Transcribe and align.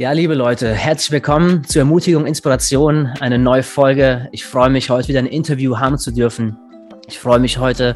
Ja, 0.00 0.12
liebe 0.12 0.32
Leute, 0.32 0.72
herzlich 0.72 1.10
willkommen 1.10 1.62
zur 1.64 1.80
Ermutigung, 1.80 2.24
Inspiration, 2.24 3.08
eine 3.20 3.38
neue 3.38 3.62
Folge. 3.62 4.30
Ich 4.32 4.46
freue 4.46 4.70
mich, 4.70 4.88
heute 4.88 5.08
wieder 5.08 5.18
ein 5.18 5.26
Interview 5.26 5.76
haben 5.76 5.98
zu 5.98 6.10
dürfen. 6.10 6.56
Ich 7.06 7.18
freue 7.18 7.38
mich 7.38 7.58
heute, 7.58 7.94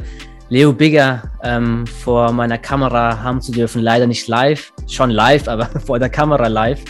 Leo 0.51 0.75
Bigger 0.75 1.22
ähm, 1.43 1.87
vor 1.87 2.30
meiner 2.30 2.59
Kamera 2.59 3.22
haben 3.22 3.40
zu 3.40 3.53
dürfen. 3.53 3.80
Leider 3.80 4.07
nicht 4.07 4.29
live, 4.29 4.71
schon 4.86 5.09
live, 5.09 5.48
aber 5.48 5.64
vor 5.86 5.98
der 5.98 6.11
Kamera 6.11 6.46
live. 6.48 6.82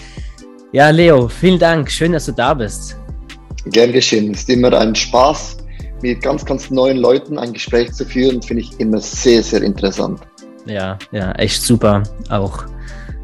Ja, 0.73 0.91
Leo, 0.91 1.29
vielen 1.29 1.61
Dank. 1.61 1.93
Schön, 1.93 2.11
dass 2.11 2.27
du 2.27 2.33
da 2.33 2.53
bist. 2.53 2.97
Gern 3.67 3.93
geschehen. 3.93 4.33
Es 4.33 4.41
ist 4.41 4.51
immer 4.51 4.73
ein 4.73 4.97
Spaß, 4.97 5.59
mit 6.03 6.23
ganz, 6.23 6.45
ganz 6.45 6.73
neuen 6.73 6.97
Leuten 6.97 7.39
ein 7.39 7.53
Gespräch 7.53 7.93
zu 7.93 8.05
führen. 8.05 8.43
Finde 8.43 8.65
ich 8.65 8.81
immer 8.81 8.99
sehr, 8.99 9.45
sehr 9.45 9.63
interessant. 9.63 10.23
Ja, 10.67 10.99
ja, 11.13 11.31
echt 11.35 11.63
super. 11.63 12.03
Auch, 12.31 12.65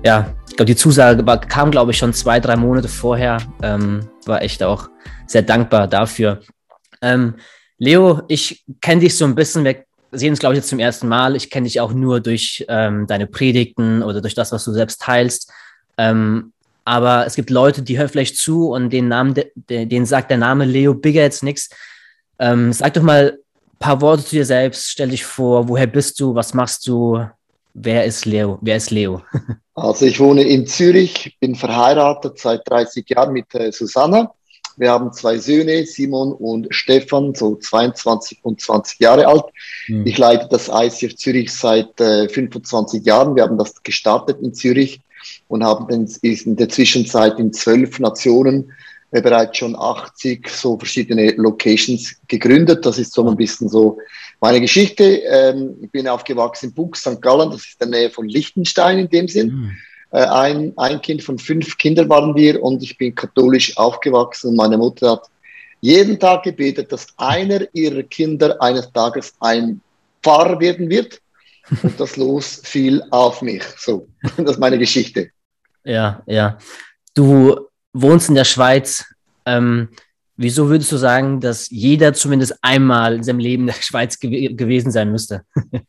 ja, 0.05 0.33
glaube, 0.61 0.73
die 0.73 0.77
Zusage 0.77 1.27
war, 1.27 1.41
kam, 1.41 1.71
glaube 1.71 1.93
ich, 1.93 1.97
schon 1.97 2.13
zwei, 2.13 2.39
drei 2.39 2.55
Monate 2.55 2.87
vorher. 2.87 3.39
Ähm, 3.63 4.11
war 4.27 4.43
echt 4.43 4.63
auch 4.63 4.91
sehr 5.27 5.41
dankbar 5.41 5.89
dafür. 5.89 6.43
Ähm, 7.01 7.37
Leo, 7.79 8.21
ich 8.29 8.63
kenne 8.83 9.01
dich 9.01 9.17
so 9.17 9.25
ein 9.25 9.35
bisschen, 9.35 9.65
wir 9.65 9.85
sehen 10.13 10.31
uns, 10.31 10.39
glaube 10.39 10.55
ich, 10.55 10.59
jetzt 10.59 10.69
zum 10.69 10.79
ersten 10.79 11.09
Mal. 11.09 11.35
Ich 11.35 11.49
kenne 11.49 11.65
dich 11.65 11.81
auch 11.81 11.95
nur 11.95 12.21
durch 12.21 12.63
ähm, 12.69 13.07
deine 13.07 13.27
Predigten 13.27 14.03
oder 14.03 14.21
durch 14.21 14.35
das, 14.35 14.53
was 14.53 14.63
du 14.65 14.73
selbst 14.73 15.01
teilst. 15.01 15.51
Ähm, 15.97 16.53
aber 16.85 17.25
es 17.25 17.37
gibt 17.37 17.49
Leute, 17.49 17.81
die 17.81 17.97
hören 17.97 18.11
vielleicht 18.11 18.37
zu 18.37 18.69
und 18.69 18.91
den 18.91 19.09
Namen, 19.09 19.35
denen 19.55 20.05
sagt 20.05 20.31
der 20.31 20.39
Name 20.39 20.67
Leo 20.67 20.93
Bigger 20.93 21.23
jetzt 21.23 21.43
nichts. 21.43 21.71
Ähm, 22.39 22.75
sag 22.75 22.93
doch 22.93 23.03
mal 23.03 23.39
ein 23.39 23.79
paar 23.79 24.03
Worte 24.03 24.25
zu 24.27 24.37
dir 24.37 24.45
selbst. 24.45 24.91
Stell 24.91 25.09
dich 25.09 25.25
vor, 25.25 25.69
woher 25.69 25.87
bist 25.87 26.21
du, 26.21 26.35
was 26.35 26.53
machst 26.53 26.87
du, 26.87 27.25
wer 27.75 28.05
ist 28.05 28.25
Leo? 28.27 28.59
Wer 28.61 28.77
ist 28.77 28.91
Leo? 28.91 29.23
also 29.75 30.07
ich 30.07 30.21
wohne 30.21 30.43
in 30.43 30.67
Zürich, 30.67 31.37
bin 31.41 31.55
verheiratet 31.55 32.39
seit 32.39 32.69
30 32.69 33.09
Jahren 33.09 33.33
mit 33.33 33.55
äh, 33.55 33.73
Susanna. 33.73 34.33
Wir 34.77 34.93
haben 34.93 35.13
zwei 35.13 35.37
Söhne, 35.39 35.85
Simon 35.85 36.33
und 36.33 36.69
Stefan, 36.71 37.35
so 37.35 37.57
22 37.57 38.39
und 38.43 38.61
20 38.61 38.99
Jahre 39.01 39.27
alt. 39.27 39.45
Mhm. 39.89 40.07
Ich 40.07 40.17
leite 40.17 40.49
das 40.51 40.71
ICF 40.73 41.17
Zürich 41.17 41.53
seit 41.53 42.01
äh, 42.01 42.29
25 42.29 43.05
Jahren. 43.05 43.37
Wir 43.37 43.43
haben 43.43 43.59
das 43.59 43.83
gestartet 43.83 44.39
in 44.41 44.55
Zürich 44.55 45.01
und 45.49 45.65
haben 45.65 45.87
dann 45.89 46.09
in 46.23 46.57
der 46.57 46.69
Zwischenzeit 46.69 47.39
in 47.39 47.53
zwölf 47.53 47.99
Nationen 47.99 48.73
äh, 49.11 49.21
bereits 49.21 49.59
schon 49.59 49.77
80 49.77 50.49
so 50.49 50.79
verschiedene 50.79 51.33
Locations 51.33 52.17
gegründet. 52.29 52.87
Das 52.87 52.99
ist 52.99 53.13
so 53.13 53.29
ein 53.29 53.37
bisschen 53.37 53.69
so 53.69 53.99
meine 54.41 54.61
Geschichte. 54.61 55.05
Ähm, 55.05 55.77
ich 55.83 55.91
bin 55.91 56.09
aufgewachsen 56.09 56.71
in 56.71 56.75
Buch, 56.75 56.97
St. 56.97 57.21
Gallen, 57.21 57.51
das 57.51 57.61
ist 57.61 57.81
in 57.81 57.91
der 57.91 58.01
Nähe 58.01 58.11
von 58.11 58.29
Liechtenstein 58.29 58.99
in 58.99 59.09
dem 59.09 59.29
Sinn. 59.29 59.49
Mhm. 59.49 59.77
Äh, 60.13 60.25
ein, 60.25 60.73
ein 60.77 61.01
Kind 61.01 61.23
von 61.23 61.39
fünf 61.39 61.79
Kindern 61.79 62.09
waren 62.09 62.35
wir 62.35 62.63
und 62.63 62.83
ich 62.83 62.99
bin 62.99 63.15
katholisch 63.15 63.77
aufgewachsen 63.77 64.51
und 64.51 64.57
meine 64.57 64.77
Mutter 64.77 65.13
hat 65.13 65.31
jeden 65.81 66.19
Tag 66.19 66.43
gebetet, 66.43 66.93
dass 66.93 67.07
einer 67.17 67.63
ihrer 67.73 68.03
Kinder 68.03 68.61
eines 68.61 68.93
Tages 68.93 69.35
ein 69.41 69.81
Pfarrer 70.23 70.61
werden 70.61 70.91
wird. 70.91 71.21
Und 71.83 71.99
das 72.01 72.17
Los 72.17 72.61
fiel 72.65 73.03
auf 73.11 73.43
mich. 73.43 73.63
So, 73.79 74.09
das 74.37 74.53
ist 74.53 74.59
meine 74.59 74.79
Geschichte. 74.79 75.31
Ja, 75.85 76.23
ja. 76.27 76.59
Du 77.15 77.69
wohnst 77.93 78.29
in 78.29 78.35
der 78.35 78.45
Schweiz. 78.45 79.05
Ähm, 79.47 79.89
wieso 80.41 80.69
würdest 80.69 80.91
du 80.91 80.97
sagen, 80.97 81.41
dass 81.41 81.69
jeder 81.71 82.15
zumindest 82.15 82.55
einmal 82.63 83.15
in 83.15 83.23
seinem 83.23 83.41
Leben 83.41 83.65
in 83.65 83.67
der 83.69 83.75
Schweiz 83.83 84.19
gew 84.19 84.55
gewesen 84.55 84.91
sein 84.91 85.13
müsste? 85.13 85.45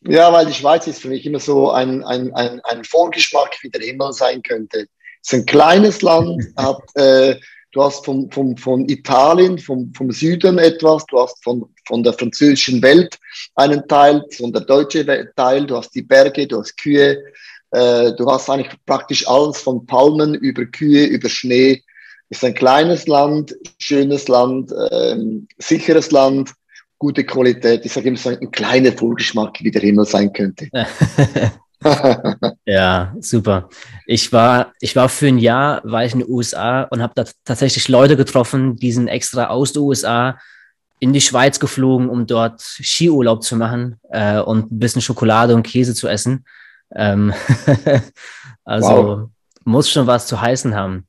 ja, 0.00 0.32
weil 0.32 0.46
die 0.46 0.54
Schweiz 0.54 0.86
ist 0.86 1.02
für 1.02 1.08
mich 1.08 1.26
immer 1.26 1.40
so 1.40 1.70
ein, 1.70 2.04
ein, 2.04 2.32
ein, 2.34 2.60
ein 2.60 2.84
Vorgeschmack, 2.84 3.58
wie 3.62 3.70
der 3.70 3.82
Himmel 3.82 4.12
sein 4.12 4.42
könnte. 4.42 4.86
Es 5.22 5.32
ist 5.32 5.40
ein 5.40 5.46
kleines 5.46 6.00
Land, 6.00 6.42
hat, 6.56 6.82
äh, 6.94 7.36
du 7.72 7.82
hast 7.82 8.04
vom, 8.04 8.30
vom, 8.30 8.56
von 8.56 8.88
Italien, 8.88 9.58
vom, 9.58 9.92
vom 9.94 10.12
Süden 10.12 10.58
etwas, 10.58 11.04
du 11.06 11.18
hast 11.18 11.42
von, 11.42 11.64
von 11.86 12.04
der 12.04 12.12
französischen 12.12 12.80
Welt 12.82 13.18
einen 13.56 13.86
Teil, 13.88 14.24
von 14.36 14.52
der 14.52 14.62
deutschen 14.62 15.08
Teil, 15.34 15.66
du 15.66 15.76
hast 15.76 15.94
die 15.94 16.02
Berge, 16.02 16.46
du 16.46 16.60
hast 16.60 16.76
Kühe, 16.76 17.18
äh, 17.72 18.12
du 18.12 18.30
hast 18.30 18.48
eigentlich 18.48 18.76
praktisch 18.86 19.26
alles 19.26 19.58
von 19.58 19.86
Palmen 19.86 20.34
über 20.34 20.66
Kühe, 20.66 21.06
über 21.06 21.28
Schnee. 21.28 21.82
Ist 22.32 22.42
ein 22.46 22.54
kleines 22.54 23.06
Land, 23.08 23.54
schönes 23.76 24.26
Land, 24.26 24.72
ähm, 24.90 25.46
sicheres 25.58 26.12
Land, 26.12 26.54
gute 26.96 27.24
Qualität. 27.24 27.84
Ich 27.84 27.92
sage 27.92 28.08
immer 28.08 28.16
so 28.16 28.30
ein 28.30 28.50
kleiner 28.50 28.90
Vorgeschmack, 28.90 29.58
wie 29.60 29.70
der 29.70 29.82
Himmel 29.82 30.06
sein 30.06 30.32
könnte. 30.32 30.66
ja, 32.64 33.14
super. 33.20 33.68
Ich 34.06 34.32
war, 34.32 34.72
ich 34.80 34.96
war 34.96 35.10
für 35.10 35.26
ein 35.26 35.36
Jahr, 35.36 35.82
war 35.84 36.06
ich 36.06 36.14
in 36.14 36.20
den 36.20 36.30
USA 36.30 36.84
und 36.84 37.02
habe 37.02 37.12
da 37.14 37.26
tatsächlich 37.44 37.88
Leute 37.88 38.16
getroffen, 38.16 38.76
die 38.76 38.92
sind 38.92 39.08
extra 39.08 39.48
aus 39.48 39.74
den 39.74 39.82
USA 39.82 40.38
in 41.00 41.12
die 41.12 41.20
Schweiz 41.20 41.60
geflogen, 41.60 42.08
um 42.08 42.26
dort 42.26 42.62
Skiurlaub 42.62 43.42
zu 43.42 43.56
machen 43.56 44.00
äh, 44.08 44.40
und 44.40 44.72
ein 44.72 44.78
bisschen 44.78 45.02
Schokolade 45.02 45.54
und 45.54 45.64
Käse 45.64 45.94
zu 45.94 46.08
essen. 46.08 46.46
Ähm 46.94 47.34
also 48.64 48.88
wow. 48.88 49.28
muss 49.64 49.90
schon 49.90 50.06
was 50.06 50.26
zu 50.26 50.40
heißen 50.40 50.74
haben. 50.74 51.06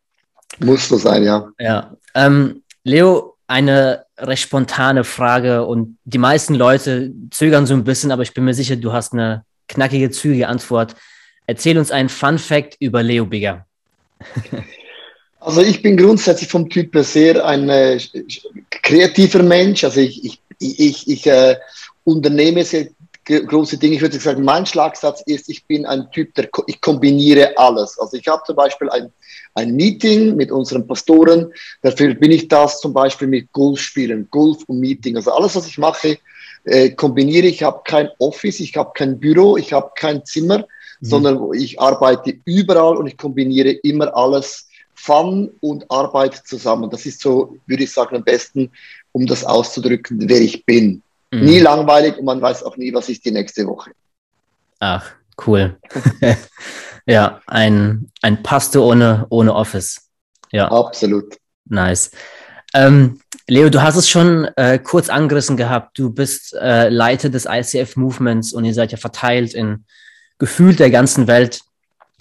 Muss 0.59 0.87
so 0.87 0.97
sein, 0.97 1.23
ja. 1.23 1.49
Ja. 1.59 1.95
Ähm, 2.15 2.63
Leo, 2.83 3.35
eine 3.47 4.05
recht 4.17 4.43
spontane 4.43 5.03
Frage 5.03 5.65
und 5.65 5.97
die 6.05 6.17
meisten 6.17 6.55
Leute 6.55 7.13
zögern 7.31 7.65
so 7.65 7.73
ein 7.73 7.83
bisschen, 7.83 8.11
aber 8.11 8.23
ich 8.23 8.33
bin 8.33 8.45
mir 8.45 8.53
sicher, 8.53 8.75
du 8.75 8.93
hast 8.93 9.13
eine 9.13 9.45
knackige, 9.67 10.11
zügige 10.11 10.47
Antwort. 10.47 10.95
Erzähl 11.45 11.77
uns 11.77 11.91
einen 11.91 12.09
Fun 12.09 12.39
Fact 12.39 12.77
über 12.79 13.03
Leo 13.03 13.25
Bigger. 13.25 13.65
Also 15.45 15.61
ich 15.61 15.81
bin 15.81 15.97
grundsätzlich 15.97 16.49
vom 16.49 16.69
Typ 16.69 16.95
her 16.95 17.03
sehr 17.03 17.45
ein 17.45 17.67
äh, 17.67 17.99
kreativer 18.69 19.43
Mensch. 19.43 19.83
Also 19.83 19.99
ich, 19.99 20.23
ich, 20.23 20.39
ich, 20.57 21.09
ich 21.09 21.27
äh, 21.27 21.57
unternehme 22.05 22.63
sehr 22.63 22.87
große 23.25 23.77
Dinge. 23.77 23.95
Ich 23.95 24.01
würde 24.01 24.19
sagen, 24.19 24.43
mein 24.43 24.65
Schlagsatz 24.65 25.21
ist, 25.25 25.49
ich 25.49 25.65
bin 25.65 25.85
ein 25.85 26.09
Typ, 26.11 26.33
der 26.35 26.49
ich 26.67 26.81
kombiniere 26.81 27.57
alles. 27.57 27.97
Also 27.99 28.17
ich 28.17 28.27
habe 28.27 28.43
zum 28.45 28.55
Beispiel 28.55 28.89
ein, 28.89 29.11
ein 29.53 29.75
Meeting 29.75 30.35
mit 30.35 30.51
unseren 30.51 30.85
Pastoren. 30.87 31.51
Dafür 31.81 32.13
bin 32.13 32.31
ich 32.31 32.47
das 32.47 32.79
zum 32.79 32.93
Beispiel 32.93 33.27
mit 33.27 33.51
Golf 33.51 33.79
spielen, 33.79 34.27
Golf 34.31 34.63
und 34.67 34.79
Meeting. 34.79 35.15
Also 35.15 35.31
alles, 35.31 35.55
was 35.55 35.67
ich 35.67 35.77
mache, 35.77 36.17
äh, 36.65 36.89
kombiniere. 36.91 37.47
Ich 37.47 37.63
habe 37.63 37.81
kein 37.83 38.09
Office, 38.19 38.59
ich 38.59 38.75
habe 38.75 38.91
kein 38.93 39.19
Büro, 39.19 39.57
ich 39.57 39.73
habe 39.73 39.91
kein 39.95 40.25
Zimmer, 40.25 40.59
mhm. 40.59 40.65
sondern 41.01 41.53
ich 41.53 41.79
arbeite 41.79 42.37
überall 42.45 42.97
und 42.97 43.07
ich 43.07 43.17
kombiniere 43.17 43.71
immer 43.71 44.15
alles 44.15 44.67
Fun 44.95 45.51
und 45.59 45.89
Arbeit 45.91 46.47
zusammen. 46.47 46.89
Das 46.89 47.05
ist 47.05 47.19
so, 47.19 47.57
würde 47.67 47.83
ich 47.83 47.91
sagen, 47.91 48.15
am 48.15 48.23
besten, 48.23 48.71
um 49.11 49.25
das 49.25 49.43
auszudrücken, 49.43 50.29
wer 50.29 50.39
ich 50.39 50.65
bin. 50.65 51.01
Mhm. 51.33 51.45
Nie 51.45 51.59
langweilig 51.59 52.17
und 52.17 52.25
man 52.25 52.41
weiß 52.41 52.63
auch 52.63 52.77
nie, 52.77 52.93
was 52.93 53.09
ist 53.09 53.25
die 53.25 53.31
nächste 53.31 53.65
Woche. 53.65 53.91
Ach, 54.79 55.11
cool. 55.47 55.77
ja, 57.07 57.41
ein, 57.47 58.11
ein 58.21 58.43
Paste 58.43 58.81
ohne, 58.81 59.25
ohne 59.29 59.55
Office. 59.55 60.09
Ja. 60.51 60.71
Absolut. 60.71 61.37
Nice. 61.65 62.11
Ähm, 62.75 63.19
Leo, 63.47 63.69
du 63.69 63.81
hast 63.81 63.95
es 63.95 64.07
schon 64.07 64.45
äh, 64.55 64.77
kurz 64.77 65.09
angerissen 65.09 65.57
gehabt. 65.57 65.97
Du 65.97 66.11
bist 66.11 66.53
äh, 66.53 66.89
Leiter 66.89 67.29
des 67.29 67.45
ICF-Movements 67.49 68.53
und 68.53 68.65
ihr 68.65 68.73
seid 68.73 68.91
ja 68.91 68.97
verteilt 68.97 69.55
in 69.55 69.85
gefühlt 70.37 70.79
der 70.79 70.91
ganzen 70.91 71.27
Welt. 71.27 71.61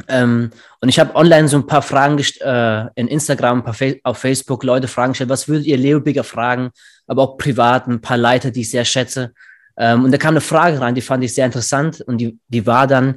Ähm, 0.08 0.50
und 0.80 0.88
ich 0.88 0.98
habe 0.98 1.14
online 1.14 1.48
so 1.48 1.56
ein 1.56 1.66
paar 1.66 1.82
Fragen 1.82 2.18
äh, 2.18 2.86
in 2.94 3.08
Instagram, 3.08 3.64
auf 4.02 4.18
Facebook 4.18 4.64
Leute 4.64 4.88
Fragen 4.88 5.12
gestellt, 5.12 5.30
was 5.30 5.48
würdet 5.48 5.66
ihr 5.66 5.76
Leo 5.76 6.00
Bigger 6.00 6.24
fragen, 6.24 6.70
aber 7.06 7.22
auch 7.22 7.38
privat, 7.38 7.86
ein 7.86 8.00
paar 8.00 8.16
Leiter, 8.16 8.50
die 8.50 8.62
ich 8.62 8.70
sehr 8.70 8.84
schätze. 8.84 9.32
Ähm, 9.76 10.04
und 10.04 10.10
da 10.12 10.18
kam 10.18 10.30
eine 10.30 10.40
Frage 10.40 10.80
rein, 10.80 10.94
die 10.94 11.00
fand 11.00 11.24
ich 11.24 11.34
sehr 11.34 11.46
interessant 11.46 12.00
und 12.00 12.18
die, 12.18 12.38
die 12.48 12.66
war 12.66 12.86
dann, 12.86 13.16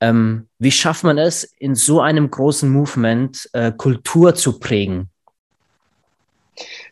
ähm, 0.00 0.48
wie 0.58 0.72
schafft 0.72 1.04
man 1.04 1.18
es, 1.18 1.44
in 1.44 1.74
so 1.74 2.00
einem 2.00 2.30
großen 2.30 2.68
Movement 2.68 3.48
äh, 3.52 3.72
Kultur 3.72 4.34
zu 4.34 4.58
prägen? 4.58 5.10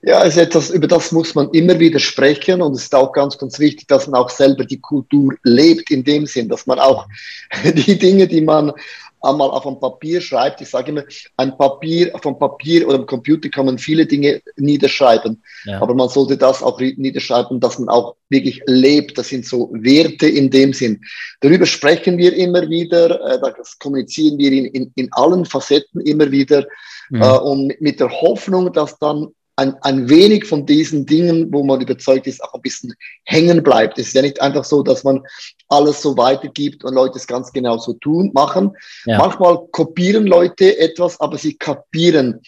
Ja, 0.06 0.18
also 0.18 0.40
etwas, 0.40 0.68
über 0.68 0.86
das 0.86 1.12
muss 1.12 1.34
man 1.34 1.48
immer 1.50 1.78
wieder 1.78 1.98
sprechen 1.98 2.60
und 2.60 2.74
es 2.74 2.82
ist 2.82 2.94
auch 2.94 3.12
ganz, 3.12 3.38
ganz 3.38 3.58
wichtig, 3.58 3.88
dass 3.88 4.06
man 4.06 4.20
auch 4.20 4.28
selber 4.28 4.64
die 4.64 4.80
Kultur 4.80 5.34
lebt 5.44 5.90
in 5.90 6.04
dem 6.04 6.26
Sinn, 6.26 6.48
dass 6.48 6.66
man 6.66 6.78
auch 6.78 7.06
die 7.64 7.98
Dinge, 7.98 8.28
die 8.28 8.42
man 8.42 8.72
einmal 9.22 9.48
auf 9.50 9.62
dem 9.62 9.80
Papier 9.80 10.20
schreibt. 10.20 10.60
Ich 10.60 10.68
sage 10.68 10.90
immer, 10.90 11.04
ein 11.38 11.56
Papier, 11.56 12.12
vom 12.22 12.38
Papier 12.38 12.86
oder 12.86 12.98
am 12.98 13.06
Computer 13.06 13.48
kann 13.48 13.64
man 13.64 13.78
viele 13.78 14.04
Dinge 14.04 14.42
niederschreiben. 14.56 15.42
Ja. 15.64 15.80
Aber 15.80 15.94
man 15.94 16.10
sollte 16.10 16.36
das 16.36 16.62
auch 16.62 16.78
niederschreiben, 16.78 17.58
dass 17.58 17.78
man 17.78 17.88
auch 17.88 18.16
wirklich 18.28 18.60
lebt. 18.66 19.16
Das 19.16 19.28
sind 19.28 19.46
so 19.46 19.70
Werte 19.72 20.28
in 20.28 20.50
dem 20.50 20.74
Sinn. 20.74 21.00
Darüber 21.40 21.64
sprechen 21.64 22.18
wir 22.18 22.34
immer 22.36 22.68
wieder, 22.68 23.20
äh, 23.22 23.38
das 23.56 23.78
kommunizieren 23.78 24.38
wir 24.38 24.52
in, 24.52 24.66
in, 24.66 24.92
in 24.96 25.12
allen 25.12 25.46
Facetten 25.46 26.02
immer 26.02 26.30
wieder. 26.30 26.66
mhm. 27.08 27.22
äh, 27.22 27.38
und 27.38 27.80
mit 27.80 28.00
der 28.00 28.10
Hoffnung, 28.10 28.70
dass 28.70 28.98
dann 28.98 29.28
ein, 29.56 29.74
ein 29.82 30.08
wenig 30.08 30.46
von 30.46 30.66
diesen 30.66 31.06
Dingen, 31.06 31.52
wo 31.52 31.62
man 31.62 31.80
überzeugt 31.80 32.26
ist, 32.26 32.42
auch 32.42 32.54
ein 32.54 32.62
bisschen 32.62 32.94
hängen 33.24 33.62
bleibt. 33.62 33.98
Es 33.98 34.08
ist 34.08 34.14
ja 34.14 34.22
nicht 34.22 34.40
einfach 34.40 34.64
so, 34.64 34.82
dass 34.82 35.04
man 35.04 35.22
alles 35.68 36.02
so 36.02 36.16
weitergibt 36.16 36.84
und 36.84 36.94
Leute 36.94 37.18
es 37.18 37.26
ganz 37.26 37.52
genau 37.52 37.78
so 37.78 37.92
tun, 37.94 38.30
machen. 38.34 38.72
Ja. 39.06 39.18
Manchmal 39.18 39.58
kopieren 39.70 40.26
Leute 40.26 40.78
etwas, 40.78 41.20
aber 41.20 41.38
sie 41.38 41.54
kapieren 41.54 42.40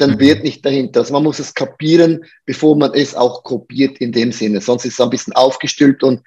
den 0.00 0.12
mhm. 0.12 0.20
Wert 0.20 0.42
nicht 0.42 0.64
dahinter. 0.64 1.00
Also 1.00 1.12
man 1.12 1.22
muss 1.22 1.38
es 1.38 1.54
kapieren, 1.54 2.24
bevor 2.46 2.76
man 2.76 2.94
es 2.94 3.14
auch 3.14 3.44
kopiert 3.44 3.98
in 3.98 4.12
dem 4.12 4.32
Sinne. 4.32 4.60
Sonst 4.60 4.84
ist 4.84 4.94
es 4.94 5.00
ein 5.00 5.10
bisschen 5.10 5.34
aufgestülpt 5.34 6.02
und 6.02 6.22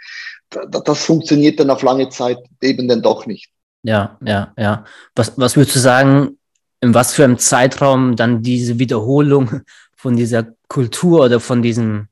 das 0.50 1.04
funktioniert 1.04 1.60
dann 1.60 1.70
auf 1.70 1.82
lange 1.82 2.10
Zeit 2.10 2.38
eben 2.62 2.88
dann 2.88 3.02
doch 3.02 3.26
nicht. 3.26 3.50
Ja, 3.84 4.18
ja, 4.26 4.54
ja. 4.58 4.86
Was, 5.16 5.34
was 5.38 5.56
würdest 5.56 5.76
du 5.76 5.80
sagen, 5.80 6.38
in 6.80 6.94
was 6.94 7.14
für 7.14 7.24
einem 7.24 7.38
Zeitraum 7.38 8.16
dann 8.16 8.42
diese 8.42 8.80
Wiederholung 8.80 9.62
von 9.98 10.16
dieser 10.16 10.54
Kultur 10.70 11.26
oder 11.26 11.40
von 11.42 11.62
diesem 11.62 12.08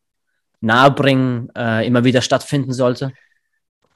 Nahebringen 0.60 1.52
äh, 1.56 1.88
immer 1.88 2.04
wieder 2.04 2.22
stattfinden 2.22 2.74
sollte? 2.74 3.14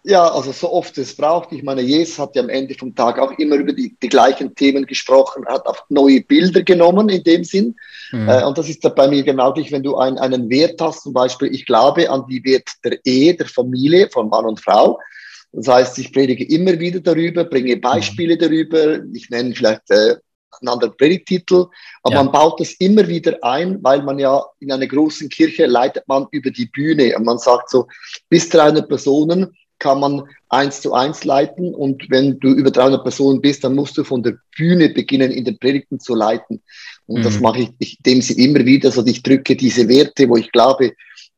Ja, 0.03 0.31
also 0.31 0.53
so 0.53 0.71
oft 0.71 0.97
es 0.97 1.13
braucht. 1.13 1.51
Ich 1.51 1.62
meine, 1.62 1.81
Jesus 1.81 2.18
hat 2.19 2.36
ja 2.36 2.41
am 2.41 2.47
Ende 2.50 2.74
vom 2.74 2.95
Tag 2.95 3.19
auch 3.19 3.38
immer 3.38 3.56
über 3.57 3.74
die, 3.74 3.97
die 4.01 4.07
gleichen 4.07 4.56
Themen 4.56 4.86
gesprochen, 4.86 5.45
hat 5.45 5.65
auch 5.65 5.83
neue 5.89 6.21
Bilder 6.21 6.62
genommen 6.63 7.09
in 7.09 7.24
dem 7.24 7.44
Sinn. 7.44 7.75
Mhm. 8.12 8.30
Äh, 8.30 8.45
und 8.45 8.57
das 8.57 8.69
ist 8.69 8.81
bei 8.95 9.07
mir 9.09 9.24
genau 9.24 9.51
gleich, 9.51 9.71
wenn 9.71 9.83
du 9.83 9.97
ein, 9.97 10.18
einen 10.18 10.50
Wert 10.50 10.80
hast, 10.80 11.03
zum 11.03 11.12
Beispiel, 11.12 11.53
ich 11.53 11.65
glaube 11.65 12.09
an 12.09 12.25
die 12.30 12.44
Wert 12.45 12.69
der 12.85 12.97
Ehe, 13.03 13.35
der 13.35 13.47
Familie, 13.47 14.09
von 14.09 14.30
Mann 14.30 14.45
und 14.45 14.62
Frau. 14.62 15.00
Das 15.51 15.68
heißt, 15.68 15.97
ich 15.97 16.13
predige 16.13 16.47
immer 16.47 16.80
wieder 16.80 17.01
darüber, 17.01 17.44
bringe 17.44 17.75
Beispiele 17.77 18.35
mhm. 18.35 18.39
darüber. 18.39 19.00
Ich 19.13 19.30
nenne 19.30 19.53
vielleicht 19.53 19.89
äh, 19.89 20.15
einen 20.61 20.69
anderen 20.69 20.95
Predigtitel, 20.97 21.65
aber 22.03 22.15
ja. 22.15 22.23
man 22.23 22.31
baut 22.31 22.59
das 22.59 22.73
immer 22.73 23.07
wieder 23.07 23.38
ein, 23.41 23.77
weil 23.83 24.03
man 24.03 24.19
ja 24.19 24.44
in 24.59 24.71
einer 24.71 24.88
großen 24.88 25.29
Kirche 25.29 25.65
leitet 25.65 26.07
man 26.07 26.27
über 26.31 26.51
die 26.51 26.67
Bühne 26.67 27.15
und 27.17 27.25
man 27.25 27.38
sagt 27.38 27.69
so, 27.69 27.88
bis 28.29 28.50
300 28.50 28.88
Personen 28.88 29.56
kann 29.79 30.01
man 30.01 30.23
eins 30.50 30.81
zu 30.81 30.94
eins 30.94 31.23
leiten 31.23 31.73
und 31.73 32.09
wenn 32.09 32.39
du 32.39 32.50
über 32.50 32.69
300 32.69 33.01
Personen 33.01 33.41
bist, 33.41 33.63
dann 33.63 33.75
musst 33.75 33.97
du 33.97 34.03
von 34.03 34.21
der 34.21 34.38
Bühne 34.56 34.89
beginnen, 34.89 35.31
in 35.31 35.45
den 35.45 35.57
Predigten 35.57 36.00
zu 36.00 36.15
leiten. 36.15 36.61
Und 37.07 37.19
mhm. 37.19 37.23
das 37.23 37.39
mache 37.39 37.61
ich, 37.61 37.69
ich 37.79 37.97
dem 38.06 38.21
sie 38.21 38.44
immer 38.44 38.65
wieder, 38.65 38.91
so 38.91 39.06
ich 39.06 39.23
drücke 39.23 39.56
diese 39.56 39.88
Werte, 39.88 40.27
wo 40.27 40.35
ich 40.35 40.51
glaube, 40.51 40.94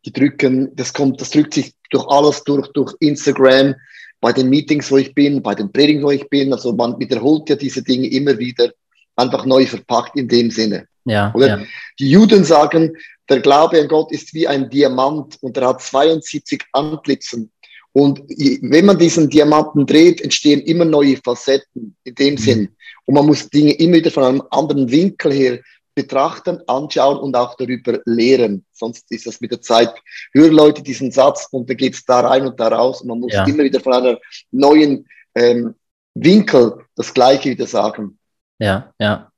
die 0.06 0.12
drücken, 0.12 0.76
das 0.76 0.92
kommt, 0.92 1.22
das 1.22 1.30
drückt 1.30 1.54
sich 1.54 1.74
durch 1.92 2.08
alles 2.08 2.44
durch, 2.44 2.68
durch 2.74 2.96
Instagram, 3.00 3.76
bei 4.20 4.32
den 4.32 4.50
Meetings, 4.50 4.92
wo 4.92 4.98
ich 4.98 5.14
bin, 5.14 5.42
bei 5.42 5.56
den 5.56 5.72
Predigen, 5.72 6.04
wo 6.04 6.12
ich 6.12 6.28
bin. 6.30 6.54
Also 6.54 6.74
man 6.74 7.00
wiederholt 7.00 7.50
ja 7.50 7.56
diese 7.56 7.84
Dinge 7.84 8.08
immer 8.08 8.38
wieder 8.38 8.72
einfach 9.16 9.46
neu 9.46 9.66
verpackt 9.66 10.18
in 10.18 10.28
dem 10.28 10.52
Sinne. 10.52 10.88
Ja, 11.06 11.34
Oder 11.34 11.48
ja. 11.48 11.66
die 12.00 12.10
Juden 12.10 12.44
sagen, 12.44 12.96
der 13.30 13.40
Glaube 13.40 13.80
an 13.80 13.88
Gott 13.88 14.12
ist 14.12 14.34
wie 14.34 14.48
ein 14.48 14.70
Diamant 14.70 15.38
und 15.42 15.58
er 15.58 15.70
hat 15.70 15.82
72 15.82 16.64
Antlitzen. 16.74 17.52
Und 17.94 18.22
wenn 18.30 18.86
man 18.86 18.98
diesen 18.98 19.30
Diamanten 19.30 19.86
dreht, 19.86 20.22
entstehen 20.22 20.62
immer 20.62 20.86
neue 20.86 21.18
Facetten 21.18 21.96
in 22.04 22.16
dem 22.16 22.36
mhm. 22.36 22.38
Sinn. 22.38 22.70
Und 23.06 23.16
man 23.16 23.26
muss 23.26 23.50
Dinge 23.50 23.74
immer 23.74 23.98
wieder 23.98 24.12
von 24.12 24.24
einem 24.24 24.44
anderen 24.52 24.90
Winkel 24.90 25.34
her 25.34 25.60
betrachten, 25.94 26.60
anschauen 26.68 27.18
und 27.18 27.36
auch 27.36 27.56
darüber 27.56 28.00
lehren. 28.06 28.66
Sonst 28.72 29.12
ist 29.12 29.28
das 29.28 29.42
mit 29.42 29.52
der 29.52 29.62
Zeit, 29.62 29.94
hören 30.34 30.54
Leute 30.54 30.82
diesen 30.82 31.12
Satz 31.12 31.48
und 31.52 31.70
dann 31.70 31.76
geht 31.78 31.96
es 31.96 32.06
da 32.06 32.22
rein 32.22 32.48
und 32.48 32.60
da 32.60 32.70
raus. 32.70 33.02
Und 33.02 33.10
man 33.10 33.20
muss 33.20 33.34
ja. 33.34 33.46
immer 33.46 33.64
wieder 33.64 33.82
von 33.82 33.94
einer 33.94 34.18
neuen 34.52 35.06
ähm, 35.36 35.76
Winkel 36.14 36.86
das 36.96 37.14
Gleiche 37.14 37.50
wieder 37.50 37.68
sagen. 37.68 38.18
Ja, 38.62 38.94
ja. 39.00 39.32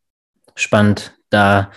Spannend. 0.55 1.17
Da 1.29 1.71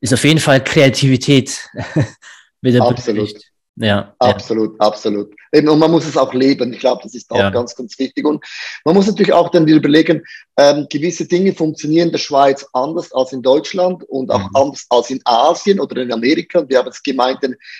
ist 0.00 0.12
auf 0.12 0.22
jeden 0.22 0.38
Fall 0.38 0.62
Kreativität 0.62 1.68
wieder 2.60 2.84
Absolut. 2.84 3.26
Beteiligt. 3.26 3.49
Ja, 3.82 4.14
absolut, 4.18 4.72
ja. 4.78 4.86
absolut. 4.86 5.34
Eben, 5.52 5.68
und 5.70 5.78
man 5.78 5.90
muss 5.90 6.06
es 6.06 6.16
auch 6.16 6.34
leben. 6.34 6.70
Ich 6.74 6.80
glaube, 6.80 7.00
das 7.02 7.14
ist 7.14 7.30
auch 7.30 7.38
ja. 7.38 7.48
ganz, 7.48 7.74
ganz 7.74 7.98
wichtig. 7.98 8.26
Und 8.26 8.44
man 8.84 8.94
muss 8.94 9.06
natürlich 9.06 9.32
auch 9.32 9.48
dann 9.48 9.66
überlegen, 9.66 10.22
ähm, 10.58 10.86
gewisse 10.90 11.26
Dinge 11.26 11.54
funktionieren 11.54 12.08
in 12.08 12.12
der 12.12 12.18
Schweiz 12.18 12.66
anders 12.74 13.10
als 13.12 13.32
in 13.32 13.40
Deutschland 13.40 14.04
und 14.04 14.30
auch 14.30 14.50
mhm. 14.50 14.50
anders 14.54 14.84
als 14.90 15.08
in 15.08 15.20
Asien 15.24 15.80
oder 15.80 16.02
in 16.02 16.12
Amerika. 16.12 16.68
Wir 16.68 16.78
haben 16.78 16.88
es 16.88 17.02
gemeint 17.02 17.38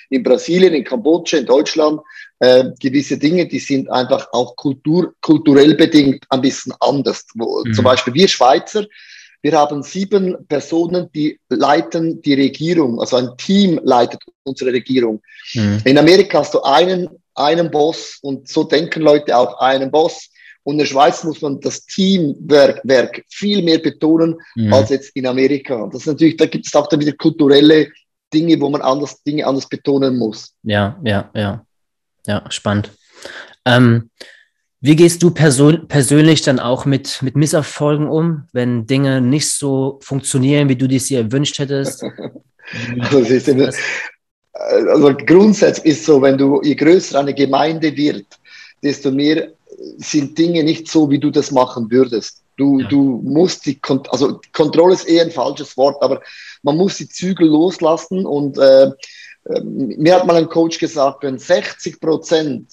in 0.09 0.23
Brasilien, 0.23 0.73
in 0.73 0.85
Kambodscha, 0.85 1.37
in 1.37 1.45
Deutschland. 1.47 2.01
Äh, 2.39 2.71
gewisse 2.81 3.19
Dinge, 3.19 3.47
die 3.47 3.59
sind 3.59 3.91
einfach 3.91 4.29
auch 4.33 4.57
kultur, 4.57 5.13
kulturell 5.21 5.75
bedingt 5.75 6.25
ein 6.31 6.41
bisschen 6.41 6.73
anders. 6.81 7.27
Wo, 7.35 7.63
mhm. 7.63 7.75
Zum 7.75 7.85
Beispiel 7.85 8.15
wir 8.15 8.27
Schweizer, 8.27 8.87
wir 9.43 9.53
haben 9.53 9.83
sieben 9.83 10.47
Personen, 10.47 11.11
die 11.13 11.39
leiten 11.49 12.21
die 12.23 12.35
Regierung, 12.35 13.01
also 13.01 13.17
ein 13.17 13.31
Team 13.39 13.81
leitet 13.83 14.23
unsere 14.45 14.73
Regierung. 14.73 15.23
Mhm. 15.55 15.81
In 15.85 15.99
Amerika 15.99 16.41
hast 16.41 16.55
du 16.55 16.63
einen, 16.63 17.09
einen 17.35 17.71
Boss 17.71 18.19
und 18.23 18.49
so 18.49 18.65
denken 18.65 19.03
Leute 19.03 19.37
auch 19.37 19.59
einen 19.61 19.91
Boss. 19.91 20.29
Und 20.63 20.75
in 20.75 20.79
der 20.81 20.87
Schweiz 20.87 21.25
muss 21.25 21.41
man 21.41 21.59
das 21.61 21.87
Teamwerk 21.87 22.83
Werk 22.85 23.25
viel 23.31 23.63
mehr 23.63 23.79
betonen 23.79 24.39
mhm. 24.57 24.73
als 24.73 24.91
jetzt 24.91 25.17
in 25.17 25.27
Amerika. 25.27 25.89
Das 25.91 26.03
ist 26.03 26.07
natürlich, 26.07 26.37
da 26.37 26.47
gibt 26.47 26.67
es 26.67 26.75
auch 26.75 26.87
dann 26.87 27.01
wieder 27.01 27.13
kulturelle 27.13 27.89
Dinge, 28.33 28.61
wo 28.61 28.69
man 28.69 28.83
anders, 28.83 29.23
Dinge 29.23 29.47
anders 29.47 29.69
betonen 29.69 30.19
muss. 30.19 30.55
Ja, 30.63 31.01
ja, 31.03 31.31
ja. 31.35 31.65
Ja, 32.27 32.45
spannend. 32.51 32.91
Ähm, 33.65 34.11
wie 34.83 34.97
gehst 34.97 35.23
du 35.23 35.31
person 35.31 35.89
persönlich 35.89 36.41
dann 36.41 36.59
auch 36.59 36.87
mit, 36.87 37.21
mit 37.23 37.37
Misserfolgen 37.37 38.09
um, 38.09 38.45
wenn 38.53 38.87
Dinge 38.87 39.21
nicht 39.21 39.51
so 39.51 39.99
funktionieren, 40.03 40.71
wie 40.71 40.77
du 40.77 40.89
dies 40.89 41.07
dir 41.07 41.21
erwünscht 41.21 41.59
hättest? 41.59 42.03
also, 43.01 43.51
eine, 43.51 43.73
also 44.53 45.15
grundsätzlich 45.27 45.93
ist 45.93 46.07
so, 46.07 46.23
wenn 46.23 46.39
du, 46.39 46.63
je 46.63 46.75
größer 46.75 47.19
eine 47.19 47.35
Gemeinde 47.35 47.95
wird, 47.95 48.27
desto 48.83 49.11
mehr 49.11 49.49
sind 49.99 50.39
Dinge 50.39 50.65
nicht 50.65 50.91
so, 50.91 51.11
wie 51.11 51.19
du 51.19 51.31
das 51.31 51.51
machen 51.51 51.91
würdest. 51.91 52.43
Du, 52.57 52.81
ja. 52.81 52.89
du 52.89 53.21
musst 53.23 53.67
die, 53.67 53.79
also 54.09 54.41
Kontrolle 54.53 54.95
ist 54.95 55.09
eher 55.09 55.25
ein 55.25 55.31
falsches 55.31 55.77
Wort, 55.77 56.03
aber 56.03 56.23
man 56.63 56.77
muss 56.77 56.97
die 56.97 57.09
Zügel 57.09 57.49
loslassen 57.49 58.25
und 58.25 58.59
äh, 58.59 58.85
äh 58.85 59.61
mir 59.63 60.15
hat 60.15 60.27
mal 60.27 60.37
ein 60.37 60.49
Coach 60.49 60.79
gesagt, 60.79 61.23
wenn 61.23 61.39
60 61.39 62.01
Prozent 62.01 62.67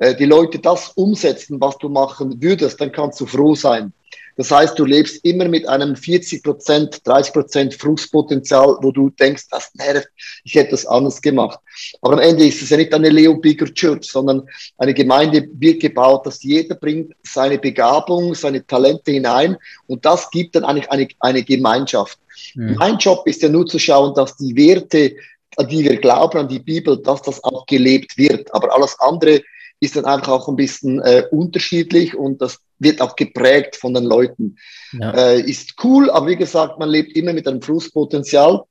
die 0.00 0.24
Leute 0.24 0.58
das 0.58 0.90
umsetzen, 0.90 1.60
was 1.60 1.78
du 1.78 1.88
machen 1.88 2.40
würdest, 2.42 2.80
dann 2.80 2.92
kannst 2.92 3.20
du 3.20 3.26
froh 3.26 3.54
sein. 3.54 3.92
Das 4.36 4.50
heißt, 4.50 4.78
du 4.78 4.84
lebst 4.84 5.24
immer 5.24 5.48
mit 5.48 5.66
einem 5.66 5.96
40 5.96 6.42
Prozent, 6.42 7.00
30 7.04 7.32
Prozent 7.32 7.74
Frustpotenzial, 7.74 8.76
wo 8.82 8.92
du 8.92 9.08
denkst, 9.08 9.44
das 9.50 9.74
nervt, 9.74 10.08
ich 10.44 10.54
hätte 10.54 10.72
das 10.72 10.84
anders 10.84 11.22
gemacht. 11.22 11.58
Aber 12.02 12.14
am 12.14 12.18
Ende 12.18 12.46
ist 12.46 12.60
es 12.60 12.68
ja 12.68 12.76
nicht 12.76 12.92
eine 12.92 13.08
Leo 13.08 13.34
Bigger 13.36 13.72
Church, 13.72 14.04
sondern 14.04 14.46
eine 14.76 14.92
Gemeinde 14.92 15.48
wird 15.54 15.80
gebaut, 15.80 16.26
dass 16.26 16.42
jeder 16.42 16.74
bringt 16.74 17.14
seine 17.22 17.58
Begabung, 17.58 18.34
seine 18.34 18.66
Talente 18.66 19.12
hinein 19.12 19.56
und 19.86 20.04
das 20.04 20.30
gibt 20.30 20.54
dann 20.54 20.64
eigentlich 20.64 20.90
eine, 20.90 21.08
eine 21.20 21.42
Gemeinschaft. 21.42 22.18
Mhm. 22.54 22.76
Mein 22.78 22.98
Job 22.98 23.26
ist 23.26 23.40
ja 23.40 23.48
nur 23.48 23.66
zu 23.66 23.78
schauen, 23.78 24.14
dass 24.14 24.36
die 24.36 24.54
Werte, 24.54 25.16
an 25.56 25.68
die 25.68 25.82
wir 25.82 25.96
glauben, 25.96 26.40
an 26.40 26.48
die 26.48 26.58
Bibel, 26.58 26.98
dass 26.98 27.22
das 27.22 27.42
auch 27.42 27.64
gelebt 27.64 28.18
wird. 28.18 28.52
Aber 28.54 28.74
alles 28.74 28.94
andere 29.00 29.42
ist 29.80 29.96
dann 29.96 30.04
einfach 30.04 30.32
auch 30.32 30.48
ein 30.48 30.56
bisschen 30.56 31.00
äh, 31.00 31.24
unterschiedlich 31.30 32.14
und 32.14 32.40
das 32.40 32.58
wird 32.78 33.00
auch 33.00 33.16
geprägt 33.16 33.76
von 33.76 33.94
den 33.94 34.04
Leuten. 34.04 34.56
Ja. 34.92 35.10
Äh, 35.12 35.40
ist 35.40 35.74
cool, 35.84 36.10
aber 36.10 36.28
wie 36.28 36.36
gesagt, 36.36 36.78
man 36.78 36.88
lebt 36.88 37.16
immer 37.16 37.32
mit 37.32 37.46
einem 37.46 37.62
Flusspotenzial. 37.62 38.62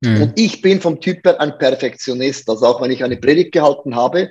Mhm. 0.00 0.22
Und 0.22 0.38
ich 0.38 0.62
bin 0.62 0.80
vom 0.80 1.00
Typ 1.00 1.24
her 1.24 1.40
ein 1.40 1.58
Perfektionist. 1.58 2.48
Also 2.48 2.66
auch 2.66 2.80
wenn 2.80 2.90
ich 2.90 3.02
eine 3.04 3.16
Predigt 3.16 3.52
gehalten 3.52 3.94
habe, 3.96 4.30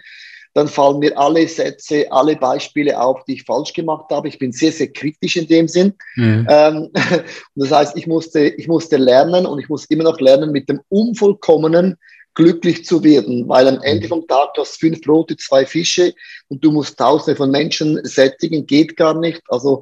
dann 0.54 0.68
fallen 0.68 1.00
mir 1.00 1.16
alle 1.18 1.48
Sätze, 1.48 2.12
alle 2.12 2.36
Beispiele 2.36 3.00
auf, 3.00 3.24
die 3.26 3.34
ich 3.34 3.44
falsch 3.44 3.74
gemacht 3.74 4.06
habe. 4.10 4.28
Ich 4.28 4.40
bin 4.40 4.52
sehr, 4.52 4.72
sehr 4.72 4.92
kritisch 4.92 5.38
in 5.38 5.48
dem 5.48 5.68
Sinn. 5.68 5.94
Mhm. 6.16 6.48
Ähm, 6.50 6.90
das 7.56 7.72
heißt, 7.72 7.98
ich 7.98 8.08
musste, 8.08 8.40
ich 8.40 8.68
musste 8.68 8.98
lernen 8.98 9.46
und 9.46 9.60
ich 9.60 9.70
muss 9.70 9.86
immer 9.86 10.04
noch 10.04 10.20
lernen, 10.20 10.52
mit 10.52 10.68
dem 10.68 10.82
Unvollkommenen 10.90 11.98
glücklich 12.38 12.86
zu 12.86 13.04
werden, 13.04 13.50
weil 13.50 13.68
am 13.68 13.82
Ende 13.82 14.06
mhm. 14.06 14.10
vom 14.10 14.28
Tag 14.28 14.54
du 14.54 14.62
hast 14.62 14.80
fünf 14.80 15.02
Brote, 15.02 15.36
zwei 15.38 15.66
Fische 15.66 16.14
und 16.50 16.64
du 16.64 16.72
musst 16.72 16.98
tausende 16.98 17.36
von 17.36 17.50
Menschen 17.50 18.00
sättigen, 18.06 18.68
geht 18.68 18.96
gar 18.96 19.20
nicht. 19.20 19.42
Also 19.50 19.82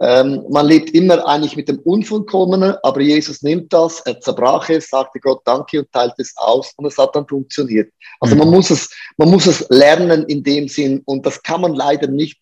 ähm, 0.00 0.44
man 0.48 0.66
lebt 0.66 0.90
immer 0.90 1.26
eigentlich 1.26 1.56
mit 1.56 1.68
dem 1.68 1.80
Unvollkommenen, 1.80 2.76
aber 2.84 3.00
Jesus 3.00 3.42
nimmt 3.42 3.72
das, 3.72 4.00
er 4.02 4.20
zerbrach 4.20 4.70
es, 4.70 4.90
sagte 4.90 5.18
Gott 5.18 5.40
Danke 5.44 5.80
und 5.80 5.90
teilt 5.90 6.14
es 6.18 6.32
aus 6.36 6.72
und 6.76 6.86
es 6.86 6.96
hat 6.98 7.16
dann 7.16 7.26
funktioniert. 7.26 7.92
Also 8.20 8.36
mhm. 8.36 8.42
man 8.42 8.50
muss 8.50 8.70
es, 8.70 8.88
man 9.16 9.30
muss 9.30 9.46
es 9.46 9.66
lernen 9.68 10.24
in 10.26 10.44
dem 10.44 10.68
Sinn 10.68 11.02
und 11.04 11.26
das 11.26 11.42
kann 11.42 11.62
man 11.62 11.74
leider 11.74 12.06
nicht, 12.06 12.38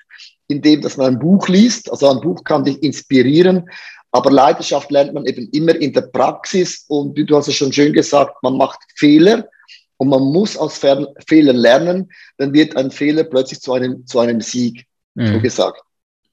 indem 0.48 0.82
dass 0.82 0.98
man 0.98 1.14
ein 1.14 1.18
Buch 1.18 1.48
liest. 1.48 1.90
Also 1.90 2.10
ein 2.10 2.20
Buch 2.20 2.44
kann 2.44 2.64
dich 2.64 2.82
inspirieren, 2.82 3.70
aber 4.16 4.30
Leidenschaft 4.30 4.90
lernt 4.90 5.12
man 5.12 5.26
eben 5.26 5.48
immer 5.50 5.74
in 5.74 5.92
der 5.92 6.02
Praxis 6.02 6.84
und 6.88 7.16
wie 7.16 7.24
du 7.24 7.36
hast 7.36 7.48
es 7.48 7.54
schon 7.54 7.72
schön 7.72 7.92
gesagt, 7.92 8.42
man 8.42 8.56
macht 8.56 8.80
Fehler 8.94 9.46
und 9.98 10.08
man 10.08 10.22
muss 10.22 10.56
aus 10.56 10.78
Fehlern 10.78 11.56
lernen, 11.56 12.10
dann 12.38 12.52
wird 12.52 12.76
ein 12.76 12.90
Fehler 12.90 13.24
plötzlich 13.24 13.60
zu 13.60 13.74
einem, 13.74 14.06
zu 14.06 14.18
einem 14.20 14.40
Sieg, 14.40 14.86
mhm. 15.14 15.34
so 15.34 15.40
gesagt. 15.40 15.82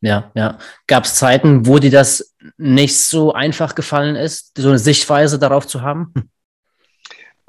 ja, 0.02 0.32
ja. 0.34 0.58
Gab 0.88 1.06
es 1.06 1.16
Zeiten, 1.16 1.68
wo 1.68 1.80
dir 1.80 1.92
das 1.92 2.34
nicht 2.58 2.98
so 2.98 3.34
einfach 3.34 3.75
gefallen 3.75 4.16
ist, 4.16 4.58
so 4.58 4.70
eine 4.70 4.80
Sichtweise 4.80 5.38
darauf 5.40 5.68
zu 5.68 5.82
haben? 5.82 6.13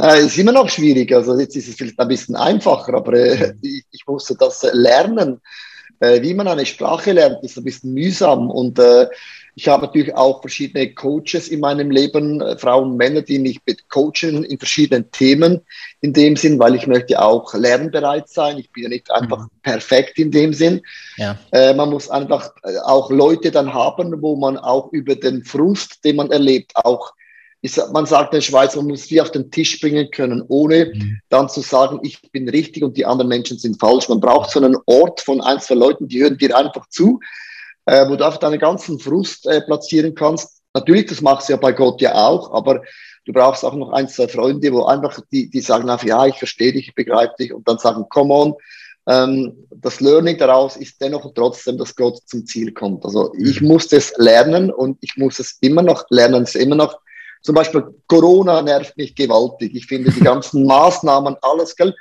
Äh, 0.00 0.26
ist 0.26 0.38
immer 0.38 0.53
noch 0.53 0.69
schwierig. 0.69 1.12
Also 1.14 1.38
jetzt 1.38 1.57
ist 1.57 1.69
es 1.69 1.76
vielleicht 1.76 1.99
ein 1.99 2.09
bisschen 2.09 2.35
einfacher, 2.37 2.95
aber 2.95 3.12
äh, 3.12 3.55
ich, 3.62 3.85
ich, 3.91 4.07
musste 4.07 4.35
das 4.35 4.67
lernen. 4.73 5.41
Äh, 6.00 6.21
wie 6.23 6.35
man 6.35 6.49
eine 6.49 6.67
Sprache 6.67 7.12
lernt, 7.12 7.45
ist 7.45 7.57
ein 7.57 7.64
bisschen 7.64 7.95
mühsam. 7.95 8.50
Und 8.50 8.79
äh, 8.79 9.07
ich 9.57 9.69
habe 9.69 9.87
natürlich 9.87 10.15
auch 10.15 10.41
verschiedene 10.41 10.93
Coaches 10.95 11.49
in 11.49 11.61
meinem 11.61 11.91
Leben, 11.91 12.41
äh, 12.41 12.59
Frauen 12.59 12.93
und 12.93 12.97
Männer, 12.97 13.23
die 13.23 13.39
mich 13.39 13.61
coachen 13.89 14.45
in 14.45 14.59
verschiedenen 14.59 15.11
Themen 15.13 15.61
in 16.01 16.13
dem 16.13 16.37
Sinn, 16.37 16.59
weil 16.59 16.75
ich 16.75 16.87
möchte 16.87 17.23
auch 17.23 17.55
lernbereit 17.55 18.29
sein. 18.29 18.59
Ich 18.59 18.71
bin 18.73 18.85
ja 18.85 18.89
nicht 18.89 19.11
einfach 19.11 19.39
mhm. 19.39 19.51
perfekt 19.63 20.19
in 20.19 20.31
dem 20.31 20.53
Sinn. 20.53 20.83
Ja. 21.17 21.39
Äh, 21.53 21.75
man 21.75 21.91
muss 21.91 22.11
einfach 22.11 22.51
äh, 22.65 22.79
auch 22.85 23.11
Leute 23.11 23.51
dann 23.51 23.73
haben, 23.73 24.21
wo 24.21 24.37
man 24.37 24.57
auch 24.59 24.93
über 24.93 25.15
den 25.15 25.45
Frust, 25.45 26.05
den 26.05 26.17
man 26.17 26.31
erlebt, 26.31 26.73
auch 26.75 27.13
ist, 27.63 27.81
man 27.93 28.05
sagt 28.05 28.35
in 28.35 28.39
der 28.39 28.43
Schweiz, 28.43 28.77
man 28.77 28.89
muss 28.89 29.11
wie 29.11 29.23
auf 29.23 29.31
den 29.31 29.51
Tisch 29.51 29.81
bringen 29.81 30.11
können, 30.11 30.45
ohne 30.49 30.93
mhm. 30.93 31.21
dann 31.31 31.49
zu 31.49 31.63
sagen, 31.63 31.99
ich 32.03 32.21
bin 32.31 32.47
richtig 32.47 32.83
und 32.83 32.95
die 32.99 33.07
anderen 33.07 33.29
Menschen 33.29 33.59
sind 33.59 33.81
falsch. 33.81 34.07
Man 34.11 34.21
braucht 34.21 34.51
so 34.51 34.61
einen 34.61 34.77
Ort 34.85 35.23
von 35.23 35.41
ein, 35.41 35.61
zwei 35.61 35.77
Leuten, 35.77 36.07
die 36.07 36.23
hören 36.23 36.37
dir 36.37 36.55
einfach 36.55 36.87
zu 36.91 37.21
äh, 37.87 38.09
wo 38.09 38.17
du 38.17 38.25
einfach 38.25 38.38
deinen 38.38 38.59
ganzen 38.59 38.99
Frust 38.99 39.47
äh, 39.47 39.61
platzieren 39.61 40.14
kannst. 40.14 40.62
Natürlich, 40.75 41.07
das 41.07 41.21
machst 41.21 41.49
du 41.49 41.53
ja 41.53 41.57
bei 41.57 41.73
Gott 41.73 42.00
ja 42.00 42.14
auch, 42.14 42.53
aber 42.53 42.83
du 43.26 43.33
brauchst 43.33 43.64
auch 43.64 43.75
noch 43.75 43.93
ein, 43.93 44.09
zwei 44.09 44.29
Freunde, 44.29 44.73
wo 44.73 44.85
einfach 44.85 45.21
die, 45.31 45.49
die 45.49 45.61
sagen 45.61 45.88
einfach, 45.88 46.07
ja, 46.07 46.26
ich 46.26 46.37
verstehe 46.37 46.73
dich, 46.73 46.88
ich 46.88 46.95
begreife 46.95 47.35
dich 47.38 47.53
und 47.53 47.67
dann 47.69 47.79
sagen, 47.79 48.07
come 48.09 48.35
on. 48.35 48.55
Ähm, 49.07 49.67
das 49.71 50.00
Learning 50.00 50.38
daraus 50.38 50.76
ist 50.76 51.00
dennoch 51.00 51.31
trotzdem, 51.35 51.76
dass 51.76 51.95
Gott 51.95 52.21
zum 52.26 52.47
Ziel 52.47 52.73
kommt. 52.73 53.05
Also 53.05 53.35
ich 53.38 53.61
mhm. 53.61 53.69
muss 53.69 53.88
das 53.88 54.14
lernen 54.17 54.71
und 54.71 54.99
ich 55.03 55.17
muss 55.17 55.38
es 55.38 55.59
immer 55.61 55.83
noch 55.83 56.05
lernen, 56.09 56.45
es 56.45 56.55
immer 56.55 56.76
noch 56.76 56.99
zum 57.43 57.55
Beispiel 57.55 57.85
Corona 58.07 58.62
nervt 58.62 58.97
mich 58.97 59.14
gewaltig. 59.14 59.75
Ich 59.75 59.87
finde 59.87 60.11
die 60.11 60.21
ganzen 60.25 60.64
Maßnahmen, 60.64 61.37
alles, 61.43 61.76
gell? 61.76 61.95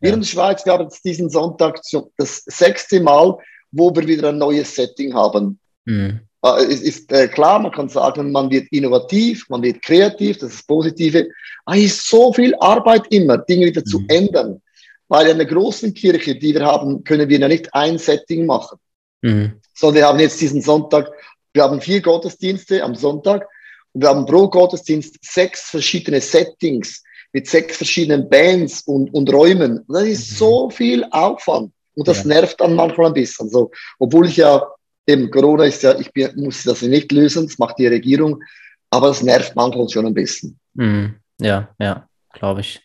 Wir 0.00 0.10
ja. 0.10 0.14
in 0.14 0.20
der 0.20 0.28
Schweiz, 0.28 0.64
wir 0.64 0.74
haben 0.74 0.84
jetzt 0.84 1.04
diesen 1.04 1.30
Sonntag 1.30 1.80
das 2.16 2.42
sechste 2.44 3.00
Mal 3.00 3.36
wo 3.72 3.94
wir 3.94 4.06
wieder 4.06 4.30
ein 4.30 4.38
neues 4.38 4.74
Setting 4.74 5.14
haben. 5.14 5.58
Mhm. 5.84 6.20
Äh, 6.42 6.64
es 6.64 6.80
ist 6.80 7.12
äh, 7.12 7.28
klar, 7.28 7.58
man 7.58 7.72
kann 7.72 7.88
sagen, 7.88 8.32
man 8.32 8.50
wird 8.50 8.68
innovativ, 8.70 9.48
man 9.48 9.62
wird 9.62 9.82
kreativ, 9.82 10.38
das 10.38 10.50
ist 10.50 10.58
das 10.60 10.66
Positive. 10.66 11.28
Aber 11.64 11.76
es 11.76 11.84
ist 11.84 12.08
so 12.08 12.32
viel 12.32 12.54
Arbeit 12.56 13.06
immer, 13.10 13.38
Dinge 13.38 13.66
wieder 13.66 13.82
mhm. 13.82 13.86
zu 13.86 14.04
ändern. 14.08 14.62
Weil 15.08 15.26
in 15.26 15.34
einer 15.34 15.44
großen 15.44 15.92
Kirche, 15.92 16.36
die 16.36 16.54
wir 16.54 16.64
haben, 16.64 17.02
können 17.02 17.28
wir 17.28 17.38
ja 17.38 17.48
nicht 17.48 17.74
ein 17.74 17.98
Setting 17.98 18.46
machen. 18.46 18.78
Mhm. 19.22 19.54
Sondern 19.74 19.96
wir 19.96 20.06
haben 20.06 20.20
jetzt 20.20 20.40
diesen 20.40 20.62
Sonntag, 20.62 21.10
wir 21.52 21.64
haben 21.64 21.80
vier 21.80 22.00
Gottesdienste 22.00 22.82
am 22.84 22.94
Sonntag 22.94 23.46
und 23.92 24.02
wir 24.02 24.08
haben 24.08 24.24
pro 24.24 24.48
Gottesdienst 24.48 25.16
sechs 25.20 25.62
verschiedene 25.70 26.20
Settings 26.20 27.02
mit 27.32 27.48
sechs 27.48 27.76
verschiedenen 27.76 28.28
Bands 28.28 28.82
und, 28.82 29.12
und 29.12 29.32
Räumen. 29.32 29.78
Und 29.78 29.94
das 29.94 30.04
ist 30.04 30.32
mhm. 30.32 30.36
so 30.36 30.70
viel 30.70 31.04
Aufwand. 31.10 31.72
Und 31.94 32.08
das 32.08 32.24
ja. 32.24 32.28
nervt 32.28 32.60
dann 32.60 32.74
manchmal 32.74 33.08
ein 33.08 33.14
bisschen. 33.14 33.48
So, 33.48 33.70
obwohl 33.98 34.26
ich 34.26 34.36
ja, 34.36 34.62
eben 35.06 35.30
Corona 35.30 35.64
ist 35.64 35.82
ja, 35.82 35.98
ich 35.98 36.10
muss 36.36 36.62
das 36.62 36.82
nicht 36.82 37.10
lösen, 37.12 37.46
das 37.46 37.58
macht 37.58 37.78
die 37.78 37.86
Regierung, 37.86 38.42
aber 38.90 39.08
das 39.08 39.22
nervt 39.22 39.54
manchmal 39.56 39.88
schon 39.88 40.06
ein 40.06 40.14
bisschen. 40.14 40.58
Mhm. 40.74 41.16
Ja, 41.40 41.70
ja, 41.78 42.08
glaube 42.32 42.60
ich. 42.60 42.80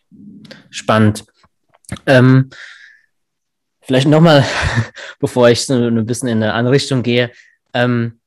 Spannend. 0.69 1.25
Ähm, 2.05 2.49
vielleicht 3.81 4.07
nochmal, 4.07 4.43
bevor 5.19 5.49
ich 5.49 5.65
so 5.65 5.73
ein 5.73 6.05
bisschen 6.05 6.29
in 6.29 6.41
eine 6.41 6.53
andere 6.53 6.73
Richtung 6.73 7.03
gehe. 7.03 7.31
Ähm, 7.73 8.19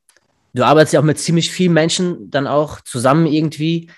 du 0.53 0.63
arbeitest 0.63 0.93
ja 0.93 0.99
auch 0.99 1.05
mit 1.05 1.19
ziemlich 1.19 1.51
vielen 1.51 1.73
Menschen 1.73 2.29
dann 2.29 2.47
auch 2.47 2.81
zusammen 2.81 3.25
irgendwie 3.25 3.89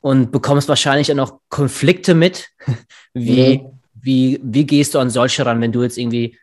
und 0.00 0.32
bekommst 0.32 0.68
wahrscheinlich 0.68 1.08
dann 1.08 1.20
auch 1.20 1.40
Konflikte 1.48 2.14
mit. 2.14 2.50
Wie, 3.14 3.58
mhm. 3.58 3.73
Wie, 4.04 4.38
wie 4.42 4.66
gehst 4.66 4.94
du 4.94 4.98
an 4.98 5.10
solche 5.10 5.46
ran, 5.46 5.60
wenn 5.60 5.72
du 5.72 5.82
jetzt 5.82 5.98
irgendwie 5.98 6.38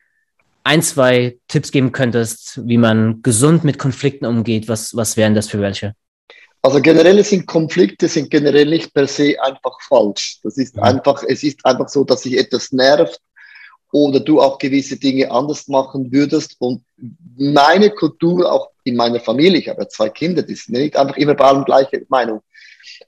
ein, 0.63 0.81
zwei 0.81 1.37
Tipps 1.47 1.71
geben 1.71 1.91
könntest, 1.91 2.59
wie 2.67 2.77
man 2.77 3.21
gesund 3.21 3.63
mit 3.63 3.77
Konflikten 3.77 4.25
umgeht? 4.25 4.67
Was, 4.67 4.95
was 4.95 5.15
wären 5.15 5.35
das 5.35 5.47
für 5.47 5.59
welche? 5.61 5.93
Also 6.63 6.81
generell 6.81 7.23
sind 7.23 7.47
Konflikte 7.47 8.07
sind 8.07 8.29
generell 8.29 8.67
nicht 8.67 8.93
per 8.93 9.07
se 9.07 9.35
einfach 9.41 9.79
falsch. 9.87 10.39
Das 10.43 10.57
ist 10.57 10.75
ja. 10.75 10.83
einfach, 10.83 11.23
es 11.27 11.43
ist 11.43 11.65
einfach 11.65 11.89
so, 11.89 12.03
dass 12.03 12.23
sich 12.23 12.37
etwas 12.37 12.71
nervt 12.71 13.19
oder 13.91 14.19
du 14.19 14.39
auch 14.39 14.57
gewisse 14.57 14.97
Dinge 14.97 15.29
anders 15.31 15.67
machen 15.67 16.11
würdest. 16.11 16.55
Und 16.59 16.83
meine 17.37 17.89
Kultur, 17.89 18.51
auch 18.51 18.69
in 18.83 18.95
meiner 18.95 19.19
Familie, 19.19 19.59
ich 19.59 19.69
habe 19.69 19.81
ja 19.81 19.89
zwei 19.89 20.09
Kinder, 20.09 20.43
die 20.43 20.55
sind 20.55 20.73
nicht 20.73 20.95
einfach 20.95 21.17
immer 21.17 21.35
bei 21.35 21.45
allem 21.45 21.65
gleiche 21.65 22.05
Meinung 22.09 22.41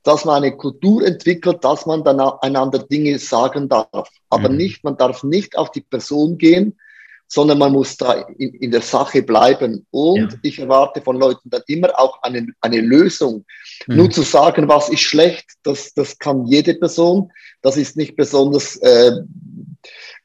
dass 0.04 0.26
man 0.26 0.44
eine 0.44 0.56
Kultur 0.56 1.06
entwickelt, 1.06 1.64
dass 1.64 1.86
man 1.86 2.04
dann 2.04 2.20
einander 2.20 2.80
Dinge 2.80 3.18
sagen 3.20 3.70
darf. 3.70 4.10
Aber 4.30 4.50
mhm. 4.50 4.58
nicht, 4.58 4.84
man 4.84 4.98
darf 4.98 5.24
nicht 5.24 5.58
auf 5.58 5.72
die 5.72 5.82
Person 5.82 6.38
gehen, 6.38 6.78
sondern 7.28 7.58
man 7.58 7.72
muss 7.72 7.98
da 7.98 8.14
in, 8.38 8.54
in 8.54 8.72
der 8.72 8.82
Sache 8.82 9.24
bleiben. 9.24 9.88
Und 9.90 10.34
ja. 10.34 10.38
ich 10.44 10.60
erwarte 10.60 11.02
von 11.02 11.18
Leuten 11.18 11.50
dann 11.50 11.64
immer 11.68 11.98
auch 11.98 12.22
eine, 12.22 12.48
eine 12.62 12.82
Lösung. 12.82 13.46
Mhm. 13.88 13.96
Nur 13.96 14.12
zu 14.12 14.22
sagen, 14.22 14.68
was 14.68 14.90
ist 14.90 15.02
schlecht, 15.02 15.46
das, 15.64 15.94
das 15.94 16.20
kann 16.20 16.46
jede 16.46 16.76
Person. 16.76 17.32
Das 17.62 17.78
ist 17.78 17.98
nicht 17.98 18.16
besonders 18.16 18.76
äh, 18.78 19.14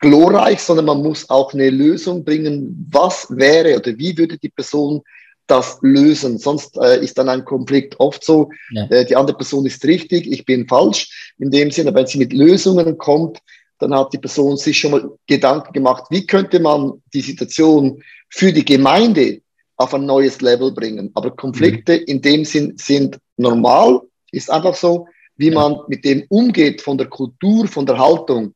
glorreich, 0.00 0.60
sondern 0.60 0.86
man 0.86 1.02
muss 1.02 1.30
auch 1.30 1.54
eine 1.54 1.70
Lösung 1.70 2.24
bringen. 2.24 2.86
Was 2.90 3.28
wäre 3.30 3.76
oder 3.76 3.96
wie 3.96 4.18
würde 4.18 4.36
die 4.36 4.50
Person 4.50 5.02
das 5.48 5.78
lösen. 5.82 6.38
Sonst 6.38 6.76
äh, 6.76 7.02
ist 7.02 7.18
dann 7.18 7.28
ein 7.28 7.44
Konflikt 7.44 7.98
oft 7.98 8.24
so, 8.24 8.50
ja. 8.70 8.84
äh, 8.90 9.04
die 9.04 9.16
andere 9.16 9.36
Person 9.36 9.66
ist 9.66 9.84
richtig, 9.84 10.30
ich 10.30 10.44
bin 10.44 10.68
falsch. 10.68 11.34
In 11.38 11.50
dem 11.50 11.70
Sinne, 11.70 11.94
wenn 11.94 12.06
sie 12.06 12.18
mit 12.18 12.32
Lösungen 12.32 12.96
kommt, 12.98 13.38
dann 13.78 13.94
hat 13.94 14.12
die 14.12 14.18
Person 14.18 14.56
sich 14.56 14.78
schon 14.78 14.90
mal 14.90 15.10
Gedanken 15.26 15.72
gemacht, 15.72 16.04
wie 16.10 16.26
könnte 16.26 16.60
man 16.60 17.02
die 17.14 17.20
Situation 17.20 18.02
für 18.28 18.52
die 18.52 18.64
Gemeinde 18.64 19.40
auf 19.76 19.94
ein 19.94 20.04
neues 20.04 20.40
Level 20.40 20.72
bringen. 20.72 21.10
Aber 21.14 21.30
Konflikte 21.30 21.98
mhm. 21.98 22.04
in 22.06 22.22
dem 22.22 22.44
Sinn 22.44 22.74
sind 22.76 23.18
normal, 23.36 24.00
ist 24.32 24.50
einfach 24.50 24.74
so, 24.74 25.06
wie 25.36 25.48
ja. 25.48 25.54
man 25.54 25.78
mit 25.88 26.04
dem 26.04 26.24
umgeht, 26.28 26.82
von 26.82 26.98
der 26.98 27.06
Kultur, 27.06 27.66
von 27.68 27.86
der 27.86 27.98
Haltung, 27.98 28.54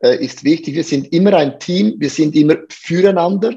äh, 0.00 0.24
ist 0.24 0.42
wichtig. 0.42 0.74
Wir 0.74 0.84
sind 0.84 1.12
immer 1.12 1.34
ein 1.34 1.58
Team, 1.60 1.94
wir 1.98 2.10
sind 2.10 2.34
immer 2.34 2.56
füreinander, 2.70 3.56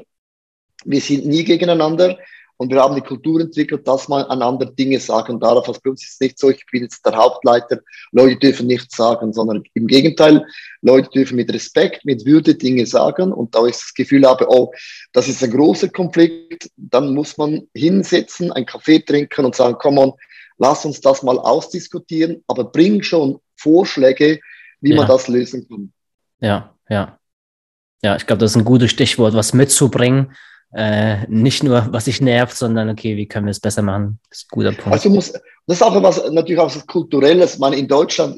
wir 0.84 1.00
sind 1.00 1.26
nie 1.26 1.44
gegeneinander. 1.44 2.18
Und 2.60 2.70
wir 2.72 2.82
haben 2.82 2.96
die 2.96 3.02
Kultur 3.02 3.40
entwickelt, 3.40 3.86
dass 3.86 4.08
man 4.08 4.24
einander 4.24 4.66
Dinge 4.66 4.98
sagen 4.98 5.38
darf. 5.38 5.68
Also 5.68 5.80
bei 5.82 5.90
uns 5.90 6.02
ist 6.02 6.14
es 6.14 6.20
nicht 6.20 6.38
so, 6.40 6.50
ich 6.50 6.66
bin 6.70 6.82
jetzt 6.82 7.06
der 7.06 7.14
Hauptleiter, 7.14 7.78
Leute 8.10 8.36
dürfen 8.36 8.66
nichts 8.66 8.96
sagen, 8.96 9.32
sondern 9.32 9.62
im 9.74 9.86
Gegenteil, 9.86 10.44
Leute 10.82 11.08
dürfen 11.10 11.36
mit 11.36 11.52
Respekt, 11.54 12.04
mit 12.04 12.26
Würde 12.26 12.56
Dinge 12.56 12.84
sagen. 12.84 13.32
Und 13.32 13.54
da 13.54 13.64
ich 13.64 13.76
das 13.76 13.94
Gefühl 13.94 14.26
habe, 14.26 14.46
oh, 14.50 14.72
das 15.12 15.28
ist 15.28 15.42
ein 15.44 15.52
großer 15.52 15.88
Konflikt, 15.88 16.68
dann 16.76 17.14
muss 17.14 17.38
man 17.38 17.68
hinsetzen, 17.74 18.50
einen 18.50 18.66
Kaffee 18.66 18.98
trinken 18.98 19.44
und 19.44 19.54
sagen, 19.54 19.76
komm 19.78 19.98
on, 19.98 20.14
lass 20.58 20.84
uns 20.84 21.00
das 21.00 21.22
mal 21.22 21.38
ausdiskutieren, 21.38 22.42
aber 22.48 22.64
bring 22.64 23.04
schon 23.04 23.38
Vorschläge, 23.54 24.40
wie 24.80 24.90
ja. 24.90 24.96
man 24.96 25.06
das 25.06 25.28
lösen 25.28 25.68
kann. 25.68 25.92
Ja, 26.40 26.74
ja. 26.88 27.18
Ja, 28.02 28.16
ich 28.16 28.26
glaube, 28.26 28.40
das 28.40 28.52
ist 28.52 28.56
ein 28.56 28.64
gutes 28.64 28.90
Stichwort, 28.90 29.34
was 29.34 29.54
mitzubringen 29.54 30.32
äh, 30.74 31.26
nicht 31.28 31.62
nur, 31.62 31.88
was 31.92 32.04
sich 32.04 32.20
nervt, 32.20 32.56
sondern 32.56 32.90
okay, 32.90 33.16
wie 33.16 33.26
können 33.26 33.46
wir 33.46 33.52
es 33.52 33.60
besser 33.60 33.82
machen? 33.82 34.18
Das 34.28 34.40
ist 34.40 34.44
ein 34.46 34.54
guter 34.54 34.72
Punkt. 34.72 34.92
Also 34.92 35.08
muss, 35.08 35.32
das 35.32 35.42
ist 35.76 35.82
auch 35.82 36.02
was, 36.02 36.30
natürlich 36.30 36.60
auch 36.60 36.74
was 36.74 36.86
Kulturelles. 36.86 37.58
Man 37.58 37.72
in 37.72 37.88
Deutschland, 37.88 38.36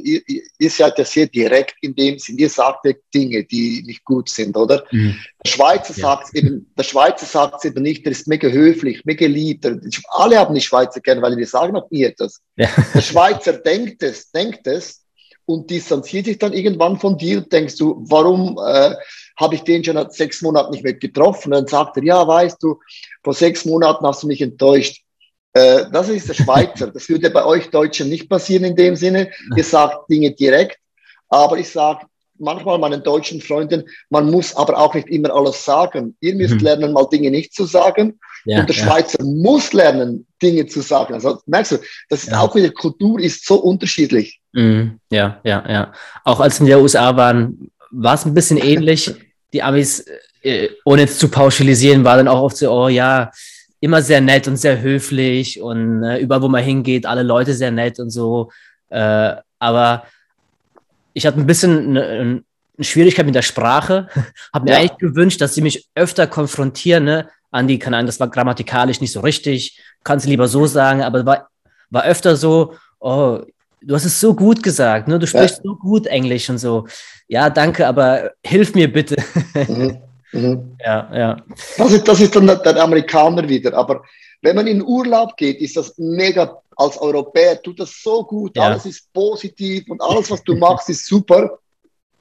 seid 0.61 0.99
ja 0.99 1.05
sehr 1.05 1.27
direkt 1.27 1.75
in 1.81 1.95
dem 1.95 2.19
Sinn, 2.19 2.39
ihr 2.39 2.49
sagt 2.49 2.87
Dinge, 3.13 3.45
die 3.45 3.83
nicht 3.85 4.05
gut 4.05 4.29
sind, 4.29 4.57
oder? 4.57 4.85
Mhm. 4.93 5.17
Der 5.45 5.51
Schweizer 5.51 5.95
ja. 5.97 6.03
sagt 6.03 6.35
eben, 6.35 6.73
der 6.79 6.85
Schweizer 6.85 7.27
sagt 7.27 7.65
eben 7.65 7.83
nicht, 7.83 8.05
der 8.05 8.13
ist 8.13 8.29
mega 8.29 8.49
höflich, 8.49 9.05
mega 9.05 9.27
lieb. 9.27 9.67
Alle 10.11 10.39
haben 10.39 10.55
die 10.55 10.61
Schweizer 10.61 11.01
gern, 11.01 11.23
weil 11.23 11.37
wir 11.37 11.47
sagen 11.47 11.77
auch 11.77 11.91
nie 11.91 12.05
etwas. 12.05 12.41
Ja. 12.57 12.69
Der 12.95 13.01
Schweizer 13.01 13.55
denkt 13.55 14.03
es, 14.03 14.31
denkt 14.31 14.67
es 14.67 15.03
und 15.51 15.71
distanziert 15.71 16.27
sich 16.27 16.39
dann 16.39 16.53
irgendwann 16.53 16.99
von 16.99 17.19
dir 17.19 17.41
denkst 17.41 17.77
du, 17.77 18.05
warum, 18.09 18.59
äh, 18.65 18.95
habe 19.37 19.55
ich 19.55 19.63
den 19.63 19.85
schon 19.85 19.97
seit 19.97 20.13
sechs 20.13 20.43
Monaten 20.43 20.73
nicht 20.73 20.85
mehr 20.85 20.95
getroffen. 20.95 21.53
Und 21.53 21.53
dann 21.53 21.67
sagt 21.67 21.97
er, 21.97 22.05
ja, 22.05 22.27
weißt 22.27 22.63
du, 22.63 22.79
vor 23.23 23.35
sechs 23.35 23.65
Monaten 23.65 24.07
hast 24.07 24.23
du 24.23 24.27
mich 24.27 24.41
enttäuscht. 24.41 25.03
Äh, 25.53 25.87
das 25.93 26.09
ist 26.09 26.29
der 26.29 26.35
Schweizer. 26.35 26.89
Das 26.89 27.09
würde 27.09 27.31
bei 27.31 27.45
euch 27.45 27.71
Deutschen 27.71 28.09
nicht 28.09 28.29
passieren 28.29 28.65
in 28.65 28.77
dem 28.77 28.97
Sinne. 28.97 29.31
Ihr 29.57 29.65
sagt 29.65 30.11
Dinge 30.11 30.33
direkt. 30.33 30.79
Aber 31.29 31.59
ich 31.59 31.69
sage 31.69 32.07
manchmal 32.39 32.79
meinen 32.79 33.03
deutschen 33.03 33.41
Freunden, 33.41 33.85
man 34.09 34.31
muss 34.31 34.57
aber 34.57 34.79
auch 34.79 34.95
nicht 34.95 35.09
immer 35.09 35.35
alles 35.35 35.65
sagen. 35.65 36.17
Ihr 36.21 36.35
müsst 36.35 36.55
mhm. 36.55 36.61
lernen, 36.61 36.93
mal 36.93 37.07
Dinge 37.07 37.31
nicht 37.31 37.55
zu 37.55 37.65
sagen. 37.65 38.19
Ja, 38.45 38.61
und 38.61 38.69
der 38.69 38.77
ja. 38.77 38.85
Schweizer 38.85 39.23
muss 39.23 39.73
lernen, 39.73 40.27
Dinge 40.43 40.67
zu 40.67 40.81
sagen. 40.81 41.15
Also 41.15 41.39
merkst 41.47 41.73
du, 41.73 41.77
das 42.09 42.25
ist 42.25 42.31
ja. 42.31 42.41
auch 42.41 42.55
wieder 42.55 42.71
Kultur 42.71 43.21
ist 43.21 43.45
so 43.45 43.57
unterschiedlich. 43.57 44.40
Mhm. 44.53 44.99
Ja, 45.11 45.41
ja, 45.45 45.65
ja. 45.69 45.93
Auch 46.25 46.41
als 46.41 46.61
wir 46.61 46.65
in 46.65 46.71
der 46.71 46.81
USA 46.81 47.17
waren, 47.17 47.71
war 47.91 48.15
es 48.15 48.25
ein 48.25 48.35
bisschen 48.35 48.59
ähnlich 48.63 49.15
die 49.53 49.63
Amis, 49.63 50.05
äh, 50.43 50.69
ohne 50.85 51.03
jetzt 51.03 51.19
zu 51.19 51.29
pauschalisieren, 51.29 52.05
war 52.05 52.17
dann 52.17 52.29
auch 52.29 52.43
oft 52.43 52.57
so, 52.57 52.71
oh 52.71 52.89
ja, 52.89 53.31
immer 53.81 54.03
sehr 54.03 54.21
nett 54.21 54.47
und 54.47 54.57
sehr 54.57 54.81
höflich 54.81 55.61
und 55.61 56.05
äh, 56.05 56.19
überall, 56.19 56.43
wo 56.43 56.49
man 56.49 56.63
hingeht, 56.63 57.07
alle 57.07 57.23
Leute 57.23 57.55
sehr 57.55 57.71
nett 57.71 57.99
und 57.99 58.11
so. 58.11 58.51
Äh, 58.91 59.35
aber 59.59 60.05
ich 61.13 61.27
hatte 61.27 61.41
ein 61.41 61.47
bisschen 61.47 61.97
eine, 61.97 62.07
eine, 62.07 62.45
Schwierigkeit 62.79 63.27
mit 63.27 63.35
der 63.35 63.43
Sprache. 63.43 64.09
habe 64.55 64.65
mir 64.65 64.73
ja. 64.73 64.79
eigentlich 64.79 64.99
gewünscht, 64.99 65.41
dass 65.41 65.55
sie 65.55 65.63
mich 65.63 65.89
öfter 65.95 66.27
konfrontieren. 66.27 67.05
Ne? 67.05 67.29
Andi, 67.51 67.79
keine 67.79 67.97
Ahnung, 67.97 68.07
das 68.07 68.21
war 68.21 68.29
grammatikalisch 68.29 69.01
nicht 69.01 69.13
so 69.13 69.21
richtig. 69.21 69.79
Kannst 70.03 70.25
du 70.27 70.31
lieber 70.31 70.49
so 70.49 70.67
sagen, 70.67 71.03
aber 71.03 71.27
war, 71.27 71.51
war 71.91 72.05
öfter 72.05 72.37
so, 72.37 72.75
oh, 72.99 73.41
du 73.83 73.95
hast 73.95 74.05
es 74.05 74.21
so 74.21 74.35
gut 74.35 74.63
gesagt, 74.63 75.09
ne? 75.09 75.19
du 75.19 75.27
sprichst 75.27 75.59
ja. 75.59 75.63
so 75.65 75.77
gut 75.77 76.07
Englisch 76.07 76.49
und 76.51 76.59
so. 76.59 76.87
Ja, 77.29 77.51
danke, 77.51 77.87
aber 77.87 78.33
hilf 78.45 78.75
mir 78.75 78.93
bitte. 78.93 79.17
Mhm. 79.55 79.99
Mhm. 80.33 80.77
Ja, 80.85 81.11
ja. 81.13 81.37
Das 81.77 81.93
ist, 81.93 82.07
das 82.07 82.21
ist 82.21 82.37
dann 82.37 82.47
der 82.47 82.83
Amerikaner 82.83 83.49
wieder. 83.49 83.75
Aber 83.75 84.03
wenn 84.43 84.57
man 84.57 84.67
in 84.67 84.83
Urlaub 84.83 85.37
geht, 85.37 85.61
ist 85.61 85.77
das 85.77 85.95
mega, 85.99 86.63
als 86.77 86.97
Europäer 86.99 87.61
tut 87.61 87.81
das 87.81 88.01
so 88.03 88.25
gut, 88.25 88.57
ja. 88.57 88.63
alles 88.63 88.87
ist 88.87 89.13
positiv 89.13 89.85
und 89.89 90.01
alles, 90.01 90.31
was 90.31 90.43
du 90.45 90.55
machst, 90.57 90.89
ist 90.89 91.07
super. 91.07 91.59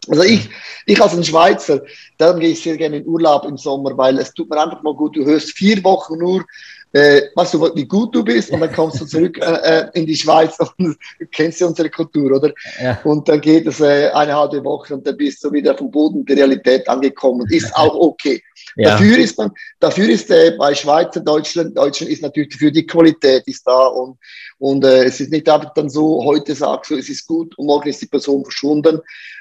Also 0.07 0.23
ich, 0.23 0.49
ich 0.85 1.01
als 1.01 1.15
ein 1.15 1.23
Schweizer, 1.23 1.81
darum 2.17 2.39
gehe 2.39 2.49
ich 2.49 2.63
sehr 2.63 2.77
gerne 2.77 2.97
in 2.97 3.05
Urlaub 3.05 3.45
im 3.45 3.57
Sommer, 3.57 3.95
weil 3.97 4.17
es 4.17 4.33
tut 4.33 4.49
mir 4.49 4.61
einfach 4.61 4.81
mal 4.81 4.95
gut, 4.95 5.15
du 5.15 5.25
hörst 5.25 5.51
vier 5.51 5.83
Wochen 5.83 6.17
nur 6.17 6.43
äh, 6.91 7.22
weißt 7.36 7.53
du, 7.53 7.75
wie 7.75 7.86
gut 7.86 8.15
du 8.15 8.24
bist 8.24 8.51
und 8.51 8.62
dann 8.62 8.74
kommst 8.74 9.00
du 9.00 9.05
zurück 9.05 9.38
äh, 9.38 9.43
äh 9.43 9.89
in 9.93 10.05
die 10.05 10.15
Schweiz 10.15 10.58
und 10.77 10.98
kennst 11.31 11.62
ja 11.62 11.67
unsere 11.67 11.89
Kultur, 11.89 12.36
oder? 12.36 12.51
Ja. 12.81 13.00
Und 13.03 13.27
dann 13.29 13.41
geht 13.41 13.67
es 13.67 13.79
äh, 13.79 14.10
eine 14.13 14.36
halbe 14.36 14.63
Woche 14.63 14.96
und 14.96 15.05
dann 15.05 15.17
bist 15.17 15.43
du 15.43 15.51
wieder 15.51 15.77
vom 15.77 15.91
Boden 15.91 16.25
der 16.25 16.38
Realität 16.38 16.88
angekommen. 16.89 17.46
Ist 17.50 17.75
auch 17.75 17.96
okay. 17.96 18.41
Ja. 18.75 18.91
Dafür 18.91 19.17
ist 19.17 19.38
man, 19.38 19.51
dafür 19.79 20.10
ist 20.10 20.29
äh, 20.31 20.55
bei 20.58 20.74
Schweizer 20.74 21.19
Deutschland, 21.19 21.77
Deutschland 21.77 22.12
ist 22.12 22.22
natürlich 22.22 22.55
für 22.55 22.72
die 22.72 22.86
Qualität 22.86 23.43
ist 23.48 23.67
da 23.67 23.88
und 23.88 24.17
und 24.60 24.84
äh, 24.84 25.05
es 25.05 25.19
ist 25.19 25.31
nicht 25.31 25.50
einfach 25.50 25.74
dann 25.74 25.89
so, 25.89 26.24
heute 26.24 26.53
sagst 26.53 26.91
du, 26.91 26.98
es 26.98 27.10
ist 27.10 27.25
gut 27.25 27.58
und 27.58 27.65
morgen 27.65 27.89
ist 27.89 28.01
die 28.01 28.08
Person 28.08 28.43
verschwunden. 28.43 29.00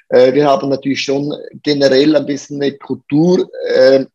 Äh, 0.09 0.33
wir 0.33 0.47
haben 0.47 0.69
natürlich 0.69 1.03
schon 1.03 1.35
generell 1.63 2.15
ein 2.15 2.25
bisschen 2.25 2.63
eine 2.63 2.77
Kultur, 2.79 3.51
äh, 3.67 4.07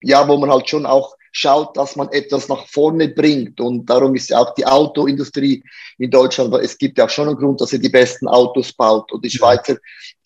ja, 0.00 0.26
wo 0.28 0.36
man 0.36 0.50
halt 0.50 0.68
schon 0.68 0.86
auch 0.86 1.17
schaut, 1.32 1.76
dass 1.76 1.96
man 1.96 2.08
etwas 2.10 2.48
nach 2.48 2.66
vorne 2.66 3.08
bringt. 3.08 3.60
Und 3.60 3.86
darum 3.86 4.14
ist 4.14 4.30
ja 4.30 4.38
auch 4.38 4.54
die 4.54 4.66
Autoindustrie 4.66 5.62
in 5.98 6.10
Deutschland, 6.10 6.52
weil 6.52 6.64
es 6.64 6.76
gibt 6.76 6.98
ja 6.98 7.04
auch 7.04 7.10
schon 7.10 7.28
einen 7.28 7.36
Grund, 7.36 7.60
dass 7.60 7.70
sie 7.70 7.80
die 7.80 7.88
besten 7.88 8.28
Autos 8.28 8.72
baut 8.72 9.12
und 9.12 9.24
die 9.24 9.30
Schweizer 9.30 9.76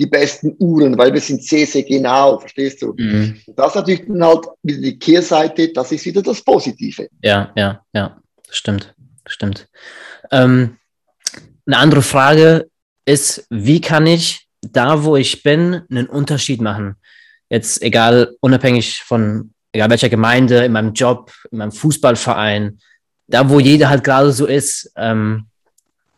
die 0.01 0.07
besten 0.07 0.57
Uhren, 0.59 0.99
weil 0.99 1.13
wir 1.13 1.21
sind 1.21 1.45
sehr, 1.45 1.67
sehr 1.67 1.85
genau, 1.85 2.39
verstehst 2.39 2.83
du? 2.83 2.95
Mhm. 2.97 3.41
Das 3.57 3.75
natürlich 3.75 4.05
dann 4.07 4.25
halt 4.25 4.47
wieder 4.63 4.81
die 4.81 4.99
Kehrseite, 4.99 5.73
das 5.73 5.93
ist 5.93 6.05
wieder 6.05 6.23
das 6.23 6.43
Positive. 6.43 7.09
Ja, 7.23 7.53
ja, 7.57 7.85
ja, 7.93 8.21
das 8.47 8.57
stimmt, 8.57 8.95
stimmt. 9.27 9.69
Ähm, 10.31 10.77
eine 11.67 11.79
andere 11.79 12.03
Frage 12.03 12.69
ist, 13.05 13.47
wie 13.51 13.81
kann 13.81 14.07
ich 14.07 14.49
da, 14.61 15.05
wo 15.05 15.17
ich 15.17 15.43
bin, 15.43 15.83
einen 15.91 16.07
Unterschied 16.07 16.61
machen? 16.61 16.97
Jetzt 17.49 17.83
egal, 17.83 18.35
unabhängig 18.41 19.03
von 19.03 19.53
egal 19.73 19.91
welcher 19.91 20.09
Gemeinde, 20.09 20.65
in 20.65 20.73
meinem 20.73 20.93
Job, 20.93 21.33
in 21.51 21.59
meinem 21.59 21.73
Fußballverein, 21.73 22.79
da 23.27 23.49
wo 23.49 23.59
jeder 23.59 23.89
halt 23.89 24.05
gerade 24.05 24.33
so 24.33 24.47
ist, 24.47 24.93
ähm, 24.97 25.47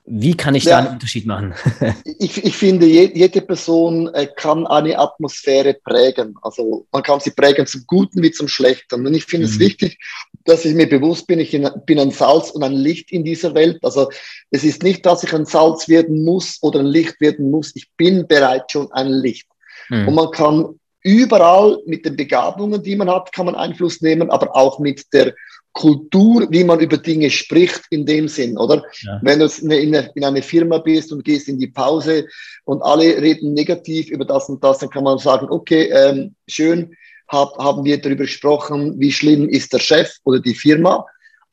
wie 0.06 0.36
kann 0.36 0.54
ich 0.54 0.64
ja, 0.64 0.72
da 0.72 0.78
einen 0.80 0.94
Unterschied 0.94 1.24
machen? 1.24 1.54
ich, 2.18 2.44
ich 2.44 2.56
finde, 2.56 2.84
jede 2.84 3.40
Person 3.40 4.08
äh, 4.12 4.26
kann 4.26 4.66
eine 4.66 4.98
Atmosphäre 4.98 5.74
prägen. 5.82 6.34
Also 6.42 6.86
man 6.92 7.02
kann 7.02 7.20
sie 7.20 7.30
prägen 7.30 7.66
zum 7.66 7.84
Guten 7.86 8.22
wie 8.22 8.30
zum 8.30 8.46
Schlechten. 8.46 9.06
Und 9.06 9.14
ich 9.14 9.24
finde 9.24 9.46
mhm. 9.46 9.52
es 9.54 9.58
wichtig, 9.58 9.98
dass 10.44 10.66
ich 10.66 10.74
mir 10.74 10.88
bewusst 10.88 11.26
bin, 11.26 11.40
ich 11.40 11.58
bin 11.86 11.98
ein 11.98 12.10
Salz 12.10 12.50
und 12.50 12.62
ein 12.62 12.74
Licht 12.74 13.12
in 13.12 13.24
dieser 13.24 13.54
Welt. 13.54 13.78
Also 13.82 14.10
es 14.50 14.62
ist 14.62 14.82
nicht, 14.82 15.06
dass 15.06 15.24
ich 15.24 15.32
ein 15.32 15.46
Salz 15.46 15.88
werden 15.88 16.22
muss 16.22 16.58
oder 16.60 16.80
ein 16.80 16.86
Licht 16.86 17.18
werden 17.22 17.50
muss. 17.50 17.74
Ich 17.74 17.90
bin 17.96 18.26
bereits 18.26 18.72
schon 18.72 18.92
ein 18.92 19.08
Licht. 19.08 19.48
Mhm. 19.88 20.08
Und 20.08 20.14
man 20.14 20.30
kann 20.32 20.80
überall 21.04 21.80
mit 21.86 22.04
den 22.04 22.16
Begabungen, 22.16 22.82
die 22.82 22.96
man 22.96 23.10
hat, 23.10 23.32
kann 23.32 23.46
man 23.46 23.54
Einfluss 23.54 24.00
nehmen, 24.00 24.30
aber 24.30 24.56
auch 24.56 24.80
mit 24.80 25.12
der 25.12 25.34
Kultur, 25.72 26.46
wie 26.50 26.64
man 26.64 26.80
über 26.80 26.96
Dinge 26.96 27.30
spricht, 27.30 27.82
in 27.90 28.06
dem 28.06 28.28
Sinn, 28.28 28.56
oder? 28.56 28.82
Ja. 29.02 29.20
Wenn 29.22 29.40
du 29.40 29.46
in 29.46 29.94
eine, 29.94 30.10
in 30.14 30.24
eine 30.24 30.40
Firma 30.42 30.78
bist 30.78 31.12
und 31.12 31.24
gehst 31.24 31.48
in 31.48 31.58
die 31.58 31.66
Pause 31.66 32.26
und 32.64 32.80
alle 32.82 33.20
reden 33.20 33.52
negativ 33.52 34.08
über 34.08 34.24
das 34.24 34.48
und 34.48 34.62
das, 34.64 34.78
dann 34.78 34.90
kann 34.90 35.04
man 35.04 35.18
sagen, 35.18 35.48
okay, 35.50 35.90
ähm, 35.92 36.34
schön, 36.48 36.96
hab, 37.28 37.58
haben 37.58 37.84
wir 37.84 38.00
darüber 38.00 38.24
gesprochen, 38.24 38.98
wie 38.98 39.12
schlimm 39.12 39.48
ist 39.48 39.72
der 39.72 39.80
Chef 39.80 40.16
oder 40.24 40.40
die 40.40 40.54
Firma, 40.54 41.06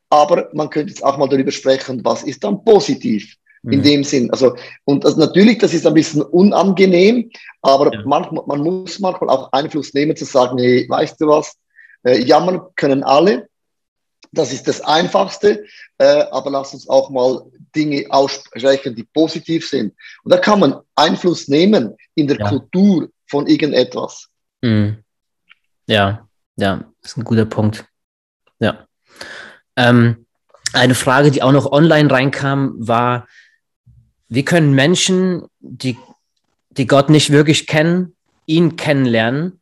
aber 0.08 0.48
man 0.52 0.70
könnte 0.70 0.92
jetzt 0.92 1.02
auch 1.02 1.18
mal 1.18 1.28
darüber 1.28 1.50
sprechen, 1.50 2.00
was 2.04 2.22
ist 2.22 2.44
dann 2.44 2.64
positiv 2.64 3.36
in 3.64 3.78
mhm. 3.78 3.82
dem 3.82 4.04
Sinn. 4.04 4.30
Also, 4.30 4.56
und 4.84 5.04
das, 5.04 5.16
natürlich, 5.16 5.58
das 5.58 5.72
ist 5.72 5.86
ein 5.86 5.94
bisschen 5.94 6.22
unangenehm, 6.22 7.30
aber 7.60 7.92
ja. 7.92 8.02
manchmal, 8.04 8.44
man 8.46 8.60
muss 8.60 8.98
manchmal 8.98 9.30
auch 9.30 9.52
Einfluss 9.52 9.94
nehmen 9.94 10.16
zu 10.16 10.24
sagen, 10.24 10.58
hey, 10.58 10.86
weißt 10.88 11.20
du 11.20 11.28
was, 11.28 11.56
äh, 12.04 12.20
jammern 12.22 12.60
können 12.76 13.02
alle. 13.02 13.48
Das 14.32 14.52
ist 14.52 14.66
das 14.66 14.80
Einfachste, 14.80 15.64
äh, 15.98 16.24
aber 16.30 16.50
lass 16.50 16.72
uns 16.72 16.88
auch 16.88 17.10
mal 17.10 17.42
Dinge 17.76 18.06
aussprechen, 18.08 18.94
die 18.94 19.04
positiv 19.04 19.68
sind. 19.68 19.94
Und 20.24 20.32
da 20.32 20.38
kann 20.38 20.60
man 20.60 20.80
Einfluss 20.96 21.48
nehmen 21.48 21.96
in 22.14 22.26
der 22.26 22.38
ja. 22.38 22.48
Kultur 22.48 23.10
von 23.28 23.46
irgendetwas. 23.46 24.28
Mhm. 24.62 24.98
Ja, 25.86 26.26
ja, 26.56 26.84
das 27.02 27.12
ist 27.12 27.18
ein 27.18 27.24
guter 27.24 27.44
Punkt. 27.44 27.84
Ja. 28.58 28.86
Ähm, 29.76 30.26
eine 30.72 30.94
Frage, 30.94 31.30
die 31.30 31.42
auch 31.42 31.52
noch 31.52 31.70
online 31.70 32.10
reinkam, 32.10 32.74
war, 32.78 33.26
wie 34.34 34.44
können 34.46 34.74
Menschen, 34.74 35.42
die, 35.60 35.98
die 36.70 36.86
Gott 36.86 37.10
nicht 37.10 37.30
wirklich 37.30 37.66
kennen, 37.66 38.14
ihn 38.46 38.76
kennenlernen, 38.76 39.60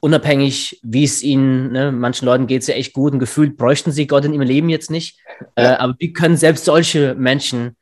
unabhängig, 0.00 0.80
wie 0.82 1.04
es 1.04 1.22
ihnen, 1.22 1.70
ne, 1.70 1.92
manchen 1.92 2.26
Leuten 2.26 2.48
geht 2.48 2.62
es 2.62 2.66
ja 2.66 2.74
echt 2.74 2.94
gut 2.94 3.12
und 3.12 3.20
gefühlt 3.20 3.56
bräuchten 3.56 3.92
sie 3.92 4.08
Gott 4.08 4.24
in 4.24 4.32
ihrem 4.32 4.42
Leben 4.42 4.68
jetzt 4.68 4.90
nicht. 4.90 5.20
Äh, 5.54 5.66
aber 5.66 5.94
wie 6.00 6.12
können 6.12 6.36
selbst 6.36 6.64
solche 6.64 7.14
Menschen 7.14 7.76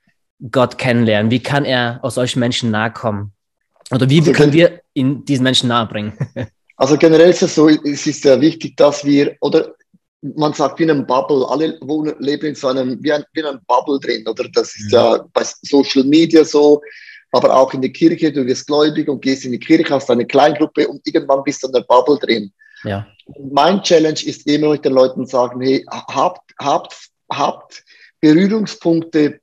Gott 0.51 0.77
kennenlernen? 0.77 1.31
Wie 1.31 1.43
kann 1.43 1.65
er 1.65 2.01
aus 2.03 2.17
solchen 2.17 2.41
Menschen 2.41 2.71
nahe 2.71 2.93
kommen? 2.93 3.33
Oder 3.91 4.11
wie, 4.11 4.19
also, 4.19 4.33
können 4.33 4.53
wir 4.53 4.83
ihn 4.93 5.25
diesen 5.25 5.45
Menschen 5.45 5.69
nahe 5.69 5.87
bringen? 5.87 6.13
Also 6.77 6.97
generell 6.97 7.29
ist 7.29 7.43
es 7.43 7.55
so, 7.55 7.69
es 7.69 8.07
ist 8.07 8.25
ja 8.25 8.41
wichtig, 8.41 8.75
dass 8.75 9.05
wir, 9.05 9.37
oder 9.43 9.75
man 10.23 10.53
sagt 10.53 10.79
wie 10.79 10.85
in 10.85 10.91
einem 10.91 11.07
Bubble, 11.07 11.47
alle 11.49 11.79
wohnen, 11.81 12.15
leben 12.19 12.47
in 12.47 12.55
so 12.55 12.69
einem, 12.69 13.03
wie, 13.03 13.13
ein, 13.13 13.25
wie 13.33 13.41
in 13.41 13.47
einem 13.47 13.61
Bubble 13.67 13.99
drin, 14.01 14.27
oder? 14.29 14.49
Das 14.53 14.77
ist 14.77 14.93
ja. 14.93 15.17
ja 15.17 15.25
bei 15.33 15.43
Social 15.63 16.05
Media 16.05 16.45
so, 16.45 16.83
aber 17.33 17.57
auch 17.57 17.73
in 17.73 17.81
der 17.81 17.93
Kirche, 17.93 18.33
du 18.33 18.45
wirst 18.47 18.67
gläubig 18.67 19.09
und 19.09 19.23
gehst 19.23 19.45
in 19.45 19.53
die 19.53 19.59
Kirche, 19.59 19.95
hast 19.95 20.11
eine 20.11 20.27
Kleingruppe 20.27 20.89
und 20.89 21.07
irgendwann 21.07 21.43
bist 21.43 21.63
du 21.63 21.69
in 21.69 21.73
der 21.73 21.83
Bubble 21.83 22.19
drin. 22.19 22.53
Ja. 22.83 23.07
mein 23.53 23.83
Challenge 23.83 24.21
ist 24.25 24.47
immer 24.47 24.71
mit 24.71 24.85
den 24.87 24.95
Leuten 24.95 25.27
sagen, 25.27 25.61
hey, 25.61 25.85
habt, 25.91 26.41
habt, 26.59 26.97
habt 27.31 27.85
Berührungspunkte 28.21 29.41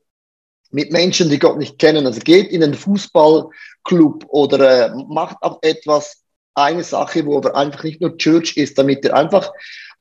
mit 0.72 0.92
Menschen, 0.92 1.30
die 1.30 1.40
Gott 1.40 1.58
nicht 1.58 1.78
kennen. 1.78 2.06
Also 2.08 2.20
geht 2.20 2.50
in 2.50 2.64
einen 2.64 2.74
Fußballclub 2.74 4.26
oder 4.28 4.88
äh, 4.88 5.04
macht 5.08 5.38
auch 5.42 5.60
etwas, 5.62 6.24
eine 6.58 6.84
Sache, 6.84 7.26
wo 7.26 7.38
aber 7.38 7.56
einfach 7.56 7.84
nicht 7.84 8.02
nur 8.02 8.18
Church 8.18 8.58
ist, 8.58 8.78
damit 8.78 9.06
ihr 9.06 9.16
einfach 9.16 9.52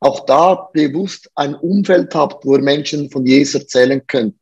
auch 0.00 0.26
da 0.26 0.68
bewusst 0.72 1.30
ein 1.34 1.54
Umfeld 1.54 2.14
habt, 2.14 2.44
wo 2.44 2.56
ihr 2.56 2.62
Menschen 2.62 3.10
von 3.10 3.26
Jesus 3.26 3.62
erzählen 3.62 4.02
könnt. 4.06 4.34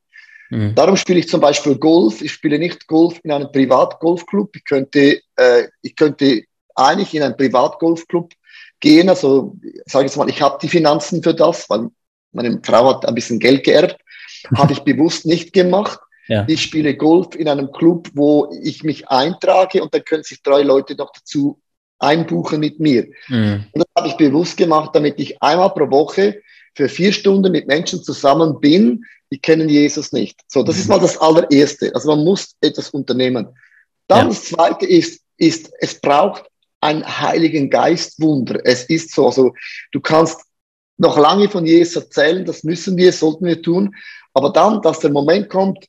Mhm. 0.50 0.74
Darum 0.74 0.96
spiele 0.96 1.20
ich 1.20 1.28
zum 1.28 1.40
Beispiel 1.40 1.76
Golf. 1.76 2.22
Ich 2.22 2.32
spiele 2.32 2.58
nicht 2.58 2.86
Golf 2.86 3.20
in 3.22 3.32
einem 3.32 3.50
Privatgolfclub. 3.50 4.54
Ich 4.56 4.64
könnte, 4.64 5.20
äh, 5.36 5.64
ich 5.82 5.96
könnte 5.96 6.44
eigentlich 6.74 7.14
in 7.14 7.22
einen 7.22 7.36
Privatgolfclub 7.36 8.32
gehen. 8.80 9.08
Also 9.08 9.56
sage 9.86 10.06
ich 10.06 10.16
mal, 10.16 10.28
ich 10.28 10.42
habe 10.42 10.58
die 10.60 10.68
Finanzen 10.68 11.22
für 11.22 11.34
das, 11.34 11.68
weil 11.70 11.88
meine 12.32 12.60
Frau 12.64 12.90
hat 12.90 13.06
ein 13.06 13.14
bisschen 13.14 13.38
Geld 13.38 13.64
geerbt. 13.64 13.96
Habe 14.56 14.74
ich 14.74 14.80
bewusst 14.80 15.24
nicht 15.24 15.54
gemacht. 15.54 16.00
Ja. 16.26 16.44
Ich 16.48 16.62
spiele 16.62 16.96
Golf 16.96 17.34
in 17.34 17.48
einem 17.48 17.72
Club, 17.72 18.10
wo 18.14 18.52
ich 18.62 18.82
mich 18.82 19.08
eintrage 19.08 19.82
und 19.82 19.94
dann 19.94 20.04
können 20.04 20.22
sich 20.22 20.42
drei 20.42 20.62
Leute 20.62 20.94
noch 20.96 21.12
dazu 21.12 21.60
einbuchen 22.04 22.60
mit 22.60 22.80
mir. 22.80 23.08
Mhm. 23.28 23.64
Und 23.72 23.84
das 23.84 23.86
habe 23.96 24.08
ich 24.08 24.16
bewusst 24.16 24.56
gemacht, 24.56 24.90
damit 24.94 25.18
ich 25.18 25.42
einmal 25.42 25.70
pro 25.70 25.90
Woche 25.90 26.42
für 26.74 26.88
vier 26.88 27.12
Stunden 27.12 27.52
mit 27.52 27.66
Menschen 27.66 28.02
zusammen 28.02 28.60
bin, 28.60 29.04
die 29.30 29.38
kennen 29.38 29.68
Jesus 29.68 30.12
nicht. 30.12 30.40
So, 30.48 30.62
das 30.62 30.76
mhm. 30.76 30.80
ist 30.82 30.88
mal 30.88 31.00
das 31.00 31.18
allererste. 31.18 31.94
Also 31.94 32.14
man 32.14 32.24
muss 32.24 32.54
etwas 32.60 32.90
unternehmen. 32.90 33.48
Dann 34.06 34.18
ja. 34.18 34.28
das 34.28 34.44
zweite 34.44 34.86
ist, 34.86 35.22
ist, 35.36 35.72
es 35.80 36.00
braucht 36.00 36.44
ein 36.80 37.04
Heiligen 37.04 37.70
Geistwunder. 37.70 38.60
Es 38.64 38.84
ist 38.84 39.12
so, 39.12 39.26
also 39.26 39.54
du 39.92 40.00
kannst 40.00 40.40
noch 40.98 41.18
lange 41.18 41.48
von 41.48 41.66
Jesus 41.66 41.96
erzählen, 41.96 42.44
das 42.44 42.62
müssen 42.62 42.96
wir, 42.96 43.12
sollten 43.12 43.46
wir 43.46 43.62
tun. 43.62 43.94
Aber 44.32 44.50
dann, 44.50 44.82
dass 44.82 45.00
der 45.00 45.10
Moment 45.10 45.48
kommt, 45.48 45.86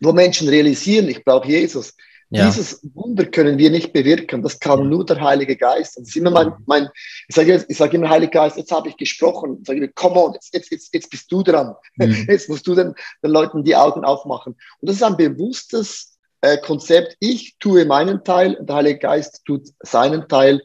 wo 0.00 0.12
Menschen 0.12 0.48
realisieren, 0.48 1.08
ich 1.08 1.24
brauche 1.24 1.48
Jesus, 1.48 1.94
Ja. 2.30 2.46
Dieses 2.46 2.80
Wunder 2.94 3.24
können 3.24 3.56
wir 3.56 3.70
nicht 3.70 3.92
bewirken. 3.92 4.42
Das 4.42 4.58
kann 4.58 4.88
nur 4.88 5.06
der 5.06 5.20
Heilige 5.20 5.56
Geist. 5.56 5.96
das 5.96 6.08
ist 6.08 6.16
immer 6.16 6.30
mein, 6.30 6.52
mein 6.66 6.88
ich 7.28 7.36
sage 7.36 7.64
ich 7.68 7.76
sag 7.76 7.94
immer, 7.94 8.08
Heilige 8.08 8.32
Geist, 8.32 8.56
jetzt 8.56 8.72
habe 8.72 8.88
ich 8.88 8.96
gesprochen. 8.96 9.58
Ich 9.60 9.66
sage 9.66 9.88
come 9.94 10.16
on, 10.16 10.32
jetzt, 10.34 10.52
jetzt, 10.52 10.72
jetzt, 10.72 10.92
jetzt 10.92 11.10
bist 11.10 11.30
du 11.30 11.42
dran. 11.44 11.74
Mhm. 11.96 12.26
Jetzt 12.28 12.48
musst 12.48 12.66
du 12.66 12.74
den, 12.74 12.94
den 13.22 13.30
Leuten 13.30 13.62
die 13.62 13.76
Augen 13.76 14.04
aufmachen. 14.04 14.54
Und 14.80 14.88
das 14.88 14.96
ist 14.96 15.02
ein 15.04 15.16
bewusstes 15.16 16.18
äh, 16.40 16.58
Konzept. 16.58 17.16
Ich 17.20 17.56
tue 17.58 17.84
meinen 17.84 18.24
Teil 18.24 18.54
und 18.54 18.68
der 18.68 18.76
Heilige 18.76 18.98
Geist 18.98 19.42
tut 19.44 19.68
seinen 19.80 20.26
Teil, 20.28 20.62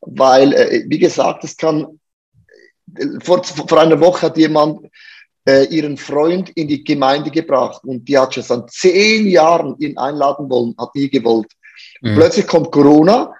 weil, 0.00 0.52
äh, 0.52 0.84
wie 0.88 0.98
gesagt, 0.98 1.42
es 1.44 1.56
kann, 1.56 2.00
vor, 3.22 3.42
vor 3.44 3.80
einer 3.80 4.00
Woche 4.00 4.26
hat 4.26 4.36
jemand 4.36 4.86
äh, 5.48 5.64
ihren 5.64 5.96
Freund 5.96 6.50
in 6.50 6.68
die 6.68 6.84
Gemeinde 6.84 7.30
gebracht 7.30 7.82
und 7.84 8.06
die 8.06 8.18
hat 8.18 8.34
schon 8.34 8.42
seit 8.42 8.70
zehn 8.70 9.26
Jahren 9.26 9.76
ihn 9.78 9.96
einladen 9.96 10.50
wollen, 10.50 10.74
hat 10.78 10.94
nie 10.94 11.08
gewollt. 11.08 11.50
Mhm. 12.02 12.16
Plötzlich 12.16 12.46
kommt 12.46 12.70
Corona, 12.70 13.32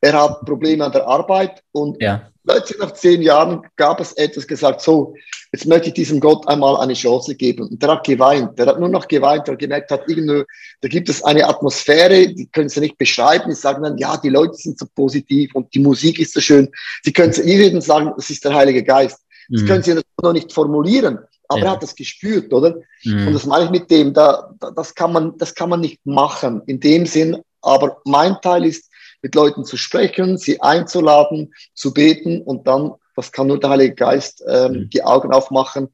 er 0.00 0.12
hat 0.12 0.44
Probleme 0.44 0.84
an 0.84 0.92
der 0.92 1.08
Arbeit 1.08 1.64
und 1.72 2.00
ja. 2.00 2.30
plötzlich 2.46 2.78
nach 2.78 2.92
zehn 2.92 3.20
Jahren 3.20 3.62
gab 3.74 3.98
es 3.98 4.12
etwas 4.12 4.46
gesagt, 4.46 4.80
so, 4.80 5.14
jetzt 5.50 5.66
möchte 5.66 5.88
ich 5.88 5.94
diesem 5.94 6.20
Gott 6.20 6.46
einmal 6.46 6.76
eine 6.76 6.94
Chance 6.94 7.34
geben. 7.34 7.66
Und 7.68 7.82
der 7.82 7.90
hat 7.90 8.06
geweint, 8.06 8.56
der 8.56 8.66
hat 8.66 8.78
nur 8.78 8.88
noch 8.88 9.08
geweint, 9.08 9.48
weil 9.48 9.54
er 9.54 9.58
gemerkt 9.58 9.90
hat, 9.90 10.08
irgendwo, 10.08 10.44
da 10.82 10.88
gibt 10.88 11.08
es 11.08 11.24
eine 11.24 11.48
Atmosphäre, 11.48 12.28
die 12.28 12.46
können 12.46 12.68
sie 12.68 12.80
nicht 12.80 12.96
beschreiben. 12.96 13.52
Sie 13.52 13.60
sagen 13.60 13.82
dann, 13.82 13.98
ja, 13.98 14.16
die 14.18 14.28
Leute 14.28 14.54
sind 14.54 14.78
so 14.78 14.86
positiv 14.94 15.52
und 15.54 15.74
die 15.74 15.80
Musik 15.80 16.20
ist 16.20 16.34
so 16.34 16.40
schön. 16.40 16.68
Sie 17.02 17.12
können 17.12 17.30
es 17.30 17.38
jedem 17.38 17.80
sagen, 17.80 18.12
es 18.16 18.30
ist 18.30 18.44
der 18.44 18.54
Heilige 18.54 18.84
Geist. 18.84 19.18
Das 19.48 19.62
mhm. 19.62 19.66
können 19.66 19.82
sie 19.82 20.00
noch 20.22 20.32
nicht 20.32 20.52
formulieren 20.52 21.18
aber 21.48 21.60
ja. 21.60 21.66
er 21.66 21.70
hat 21.72 21.82
das 21.82 21.94
gespürt, 21.94 22.52
oder? 22.52 22.76
Mhm. 23.04 23.28
Und 23.28 23.34
das 23.34 23.46
meine 23.46 23.64
ich 23.66 23.70
mit 23.70 23.90
dem, 23.90 24.12
da, 24.12 24.50
da, 24.58 24.70
das, 24.70 24.94
kann 24.94 25.12
man, 25.12 25.36
das 25.38 25.54
kann 25.54 25.70
man 25.70 25.80
nicht 25.80 26.04
machen 26.04 26.62
in 26.66 26.80
dem 26.80 27.06
Sinn. 27.06 27.38
Aber 27.62 28.00
mein 28.04 28.36
Teil 28.42 28.64
ist, 28.64 28.90
mit 29.22 29.34
Leuten 29.34 29.64
zu 29.64 29.76
sprechen, 29.76 30.38
sie 30.38 30.60
einzuladen, 30.60 31.52
zu 31.74 31.92
beten 31.92 32.42
und 32.42 32.66
dann, 32.66 32.92
das 33.16 33.32
kann 33.32 33.46
nur 33.48 33.58
der 33.58 33.70
Heilige 33.70 33.94
Geist, 33.94 34.44
ähm, 34.46 34.72
mhm. 34.72 34.90
die 34.90 35.02
Augen 35.02 35.32
aufmachen, 35.32 35.88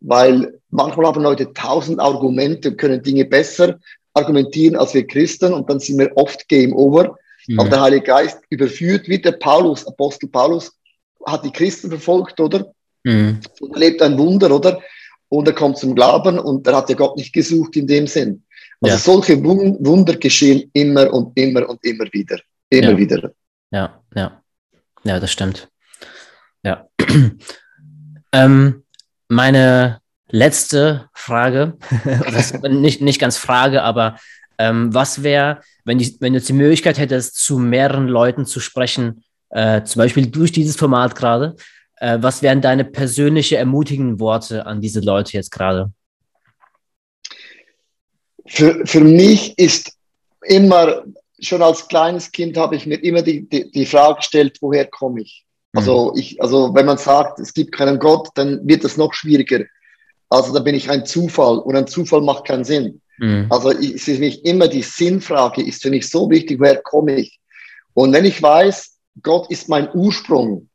weil 0.00 0.58
manchmal 0.70 1.06
haben 1.06 1.22
Leute 1.22 1.52
tausend 1.52 2.00
Argumente 2.00 2.70
und 2.70 2.78
können 2.78 3.02
Dinge 3.02 3.24
besser 3.24 3.78
argumentieren 4.14 4.76
als 4.76 4.94
wir 4.94 5.06
Christen 5.06 5.52
und 5.52 5.68
dann 5.68 5.80
sind 5.80 5.98
wir 5.98 6.16
oft 6.16 6.48
Game 6.48 6.74
Over. 6.74 7.16
Mhm. 7.46 7.60
Aber 7.60 7.68
der 7.68 7.80
Heilige 7.80 8.06
Geist 8.06 8.38
überführt, 8.50 9.08
wie 9.08 9.18
der 9.18 9.32
Paulus, 9.32 9.86
Apostel 9.86 10.28
Paulus, 10.28 10.72
hat 11.26 11.44
die 11.44 11.52
Christen 11.52 11.88
verfolgt, 11.88 12.40
oder? 12.40 12.72
Mhm. 13.04 13.40
Und 13.60 13.74
erlebt 13.74 14.02
ein 14.02 14.18
Wunder, 14.18 14.54
oder? 14.54 14.80
Und 15.28 15.46
er 15.48 15.54
kommt 15.54 15.78
zum 15.78 15.94
Glauben 15.94 16.38
und 16.38 16.66
er 16.66 16.76
hat 16.76 16.88
ja 16.88 16.96
Gott 16.96 17.16
nicht 17.16 17.32
gesucht 17.32 17.76
in 17.76 17.86
dem 17.86 18.06
Sinn. 18.06 18.42
Also 18.80 18.94
ja. 18.94 18.98
solche 18.98 19.44
Wunder 19.44 20.16
geschehen 20.16 20.70
immer 20.72 21.12
und 21.12 21.36
immer 21.36 21.68
und 21.68 21.84
immer 21.84 22.04
wieder. 22.12 22.38
Immer 22.70 22.90
ja. 22.90 22.96
wieder. 22.96 23.32
Ja, 23.70 24.00
ja. 24.14 24.42
Ja, 25.04 25.20
das 25.20 25.32
stimmt. 25.32 25.68
Ja. 26.62 26.88
ähm, 28.32 28.84
meine 29.28 30.00
letzte 30.30 31.08
Frage, 31.14 31.76
nicht, 32.68 33.00
nicht 33.00 33.20
ganz 33.20 33.36
Frage, 33.36 33.82
aber 33.82 34.18
ähm, 34.58 34.92
was 34.92 35.22
wäre, 35.22 35.60
wenn, 35.84 35.98
wenn 36.20 36.32
du 36.32 36.38
jetzt 36.38 36.48
die 36.48 36.54
Möglichkeit 36.54 36.98
hättest, 36.98 37.36
zu 37.36 37.58
mehreren 37.58 38.08
Leuten 38.08 38.44
zu 38.44 38.60
sprechen, 38.60 39.24
äh, 39.50 39.82
zum 39.82 40.00
Beispiel 40.00 40.26
durch 40.26 40.52
dieses 40.52 40.76
Format 40.76 41.14
gerade, 41.14 41.56
äh, 42.00 42.18
was 42.20 42.42
wären 42.42 42.60
deine 42.60 42.84
persönliche 42.84 43.56
ermutigenden 43.56 44.20
Worte 44.20 44.66
an 44.66 44.80
diese 44.80 45.00
Leute 45.00 45.32
jetzt 45.32 45.50
gerade? 45.50 45.92
Für, 48.46 48.86
für 48.86 49.00
mich 49.00 49.58
ist 49.58 49.92
immer, 50.42 51.02
schon 51.40 51.62
als 51.62 51.86
kleines 51.88 52.32
Kind 52.32 52.56
habe 52.56 52.76
ich 52.76 52.86
mir 52.86 52.96
immer 52.96 53.22
die, 53.22 53.48
die, 53.48 53.70
die 53.70 53.86
Frage 53.86 54.16
gestellt, 54.16 54.58
woher 54.60 54.86
komme 54.86 55.20
ich? 55.22 55.44
Also, 55.74 56.12
mhm. 56.12 56.18
ich, 56.18 56.42
also 56.42 56.74
wenn 56.74 56.86
man 56.86 56.98
sagt, 56.98 57.38
es 57.40 57.52
gibt 57.52 57.72
keinen 57.72 57.98
Gott, 57.98 58.28
dann 58.34 58.66
wird 58.66 58.84
es 58.84 58.96
noch 58.96 59.12
schwieriger. 59.12 59.64
Also 60.30 60.52
da 60.52 60.60
bin 60.60 60.74
ich 60.74 60.90
ein 60.90 61.06
Zufall 61.06 61.58
und 61.58 61.76
ein 61.76 61.86
Zufall 61.86 62.22
macht 62.22 62.46
keinen 62.46 62.64
Sinn. 62.64 63.00
Mhm. 63.18 63.46
Also 63.50 63.70
ich, 63.70 63.94
es 63.94 64.08
ist 64.08 64.20
mich 64.20 64.44
immer 64.44 64.68
die 64.68 64.82
Sinnfrage, 64.82 65.62
ist 65.62 65.82
für 65.82 65.90
mich 65.90 66.08
so 66.08 66.30
wichtig, 66.30 66.58
woher 66.60 66.80
komme 66.82 67.16
ich? 67.16 67.38
Und 67.94 68.12
wenn 68.12 68.24
ich 68.24 68.42
weiß, 68.42 68.96
Gott 69.22 69.50
ist 69.50 69.68
mein 69.68 69.88
Ursprung, 69.92 70.67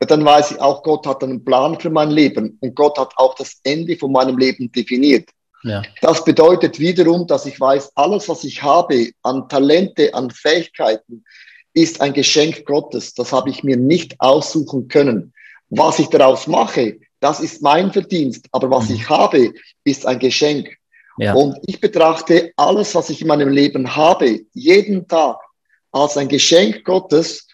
dann 0.00 0.24
weiß 0.24 0.52
ich 0.52 0.60
auch, 0.60 0.82
Gott 0.82 1.06
hat 1.06 1.22
einen 1.22 1.44
Plan 1.44 1.78
für 1.80 1.90
mein 1.90 2.10
Leben 2.10 2.58
und 2.60 2.74
Gott 2.74 2.98
hat 2.98 3.12
auch 3.16 3.34
das 3.34 3.60
Ende 3.64 3.96
von 3.96 4.12
meinem 4.12 4.36
Leben 4.36 4.70
definiert. 4.70 5.30
Ja. 5.62 5.82
Das 6.00 6.24
bedeutet 6.24 6.78
wiederum, 6.78 7.26
dass 7.26 7.46
ich 7.46 7.58
weiß, 7.58 7.92
alles, 7.94 8.28
was 8.28 8.44
ich 8.44 8.62
habe 8.62 9.10
an 9.22 9.48
Talente, 9.48 10.12
an 10.14 10.30
Fähigkeiten, 10.30 11.24
ist 11.72 12.00
ein 12.00 12.12
Geschenk 12.12 12.64
Gottes. 12.66 13.14
Das 13.14 13.32
habe 13.32 13.50
ich 13.50 13.64
mir 13.64 13.76
nicht 13.76 14.20
aussuchen 14.20 14.88
können. 14.88 15.32
Was 15.68 15.98
ich 15.98 16.08
daraus 16.08 16.46
mache, 16.46 16.98
das 17.20 17.40
ist 17.40 17.62
mein 17.62 17.92
Verdienst. 17.92 18.46
Aber 18.52 18.70
was 18.70 18.88
mhm. 18.88 18.96
ich 18.96 19.08
habe, 19.08 19.52
ist 19.84 20.06
ein 20.06 20.18
Geschenk. 20.18 20.76
Ja. 21.18 21.34
Und 21.34 21.58
ich 21.66 21.80
betrachte 21.80 22.52
alles, 22.56 22.94
was 22.94 23.10
ich 23.10 23.22
in 23.22 23.28
meinem 23.28 23.48
Leben 23.48 23.96
habe, 23.96 24.42
jeden 24.52 25.08
Tag 25.08 25.38
als 25.90 26.16
ein 26.16 26.28
Geschenk 26.28 26.84
Gottes, 26.84 27.48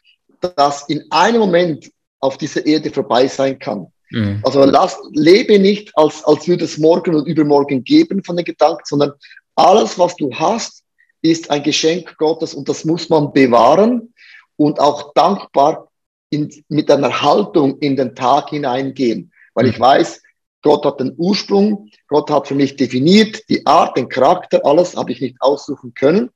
das 0.57 0.88
in 0.88 1.05
einem 1.11 1.40
Moment 1.40 1.91
auf 2.22 2.38
dieser 2.38 2.64
Erde 2.64 2.90
vorbei 2.90 3.26
sein 3.26 3.58
kann. 3.58 3.88
Mhm. 4.11 4.40
Also 4.44 4.64
lass, 4.64 4.96
lebe 5.12 5.58
nicht, 5.58 5.90
als, 5.96 6.24
als 6.24 6.46
würde 6.48 6.64
es 6.64 6.78
morgen 6.78 7.14
und 7.14 7.26
übermorgen 7.26 7.85
geben 7.85 8.22
von 8.22 8.37
den 8.37 8.44
Gedanken, 8.44 8.85
sondern 8.85 9.12
alles, 9.56 9.98
was 9.98 10.16
du 10.16 10.30
hast, 10.32 10.85
ist 11.20 11.50
ein 11.50 11.62
Geschenk 11.62 12.16
Gottes 12.16 12.54
und 12.54 12.68
das 12.68 12.85
muss 12.85 13.08
man 13.08 13.32
bewahren 13.32 14.14
und 14.56 14.80
auch 14.80 15.12
dankbar 15.14 15.88
in, 16.30 16.50
mit 16.68 16.90
einer 16.90 17.22
Haltung 17.22 17.78
in 17.78 17.96
den 17.96 18.14
Tag 18.14 18.50
hineingehen. 18.50 19.32
Weil 19.54 19.66
mhm. 19.66 19.70
ich 19.72 19.80
weiß, 19.80 20.22
Gott 20.62 20.85
hat 20.85 21.00
den 21.00 21.14
Ursprung, 21.16 21.90
Gott 22.06 22.30
hat 22.30 22.46
für 22.46 22.54
mich 22.54 22.76
definiert, 22.76 23.48
die 23.48 23.66
Art, 23.66 23.96
den 23.96 24.08
Charakter, 24.08 24.64
alles 24.64 24.96
habe 24.96 25.11
ich 25.12 25.20
nicht 25.20 25.37
aussuchen 25.40 25.92
können. 25.94 26.30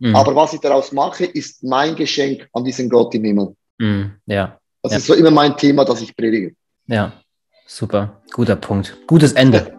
Mhm. 0.00 0.14
Aber 0.14 0.36
was 0.36 0.52
ich 0.52 0.60
daraus 0.60 0.92
mache, 0.92 1.24
ist 1.24 1.62
mein 1.62 1.96
Geschenk 1.96 2.48
an 2.52 2.64
diesen 2.64 2.90
Gott 2.90 3.14
im 3.14 3.24
Himmel. 3.24 3.56
Mhm. 3.78 4.12
Ja, 4.26 4.59
das 4.82 4.92
ja. 4.92 4.98
ist 4.98 5.06
so 5.06 5.14
immer 5.14 5.30
mein 5.30 5.56
Thema, 5.56 5.84
das 5.84 6.00
ich 6.00 6.14
predige. 6.16 6.54
Ja, 6.86 7.12
super. 7.66 8.20
Guter 8.32 8.56
Punkt. 8.56 8.96
Gutes 9.06 9.32
Ende. 9.32 9.72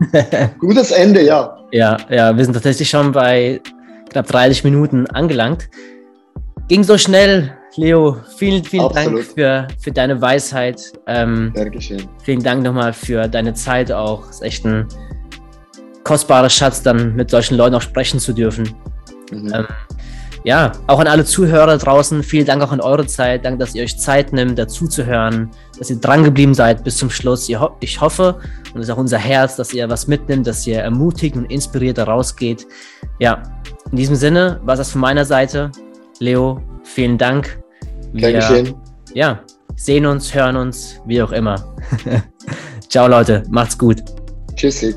Gutes 0.59 0.91
Ende, 0.91 1.23
ja. 1.23 1.57
Ja, 1.71 1.97
ja, 2.09 2.35
wir 2.35 2.43
sind 2.43 2.53
tatsächlich 2.53 2.89
schon 2.89 3.11
bei 3.11 3.61
knapp 4.09 4.27
30 4.27 4.63
Minuten 4.63 5.07
angelangt. 5.07 5.69
Ging 6.67 6.83
so 6.83 6.97
schnell, 6.97 7.57
Leo. 7.75 8.17
Vielen, 8.37 8.63
vielen 8.63 8.85
Absolut. 8.85 9.19
Dank 9.19 9.33
für, 9.33 9.67
für 9.79 9.91
deine 9.91 10.21
Weisheit. 10.21 10.93
Ähm, 11.07 11.51
Dankeschön. 11.55 12.07
Vielen 12.23 12.43
Dank 12.43 12.63
nochmal 12.63 12.93
für 12.93 13.27
deine 13.27 13.53
Zeit 13.53 13.91
auch. 13.91 14.29
Es 14.29 14.35
ist 14.37 14.41
echt 14.41 14.65
ein 14.65 14.87
kostbarer 16.03 16.49
Schatz, 16.49 16.83
dann 16.83 17.15
mit 17.15 17.29
solchen 17.29 17.55
Leuten 17.55 17.75
auch 17.75 17.81
sprechen 17.81 18.19
zu 18.19 18.33
dürfen. 18.33 18.73
Mhm. 19.31 19.53
Ähm, 19.53 19.67
ja, 20.43 20.71
auch 20.87 20.99
an 20.99 21.07
alle 21.07 21.23
Zuhörer 21.23 21.77
draußen, 21.77 22.23
vielen 22.23 22.45
Dank 22.45 22.63
auch 22.63 22.71
an 22.71 22.81
eure 22.81 23.05
Zeit. 23.05 23.45
Danke, 23.45 23.59
dass 23.59 23.75
ihr 23.75 23.83
euch 23.83 23.97
Zeit 23.97 24.33
nimmt, 24.33 24.57
dazu 24.57 24.87
zu 24.87 25.05
hören, 25.05 25.51
dass 25.77 25.89
ihr 25.89 25.97
dran 25.97 26.23
geblieben 26.23 26.53
seid 26.53 26.83
bis 26.83 26.97
zum 26.97 27.09
Schluss. 27.09 27.47
Ich 27.79 28.01
hoffe, 28.01 28.39
und 28.73 28.75
das 28.75 28.85
ist 28.85 28.89
auch 28.89 28.97
unser 28.97 29.19
Herz, 29.19 29.55
dass 29.55 29.73
ihr 29.73 29.87
was 29.89 30.07
mitnimmt, 30.07 30.47
dass 30.47 30.65
ihr 30.65 30.79
ermutigt 30.79 31.35
und 31.35 31.45
inspiriert 31.51 31.99
rausgeht. 31.99 32.65
Ja, 33.19 33.43
in 33.91 33.97
diesem 33.97 34.15
Sinne 34.15 34.59
war 34.63 34.75
das 34.75 34.91
von 34.91 35.01
meiner 35.01 35.25
Seite. 35.25 35.71
Leo, 36.19 36.61
vielen 36.83 37.17
Dank. 37.17 37.59
Wir, 38.13 38.33
geschehen. 38.33 38.75
Ja, 39.13 39.41
sehen 39.75 40.05
uns, 40.05 40.33
hören 40.33 40.55
uns, 40.55 40.99
wie 41.05 41.21
auch 41.21 41.31
immer. 41.31 41.75
Ciao 42.89 43.07
Leute, 43.07 43.43
macht's 43.49 43.77
gut. 43.77 43.97
Tschüssi. 44.55 44.95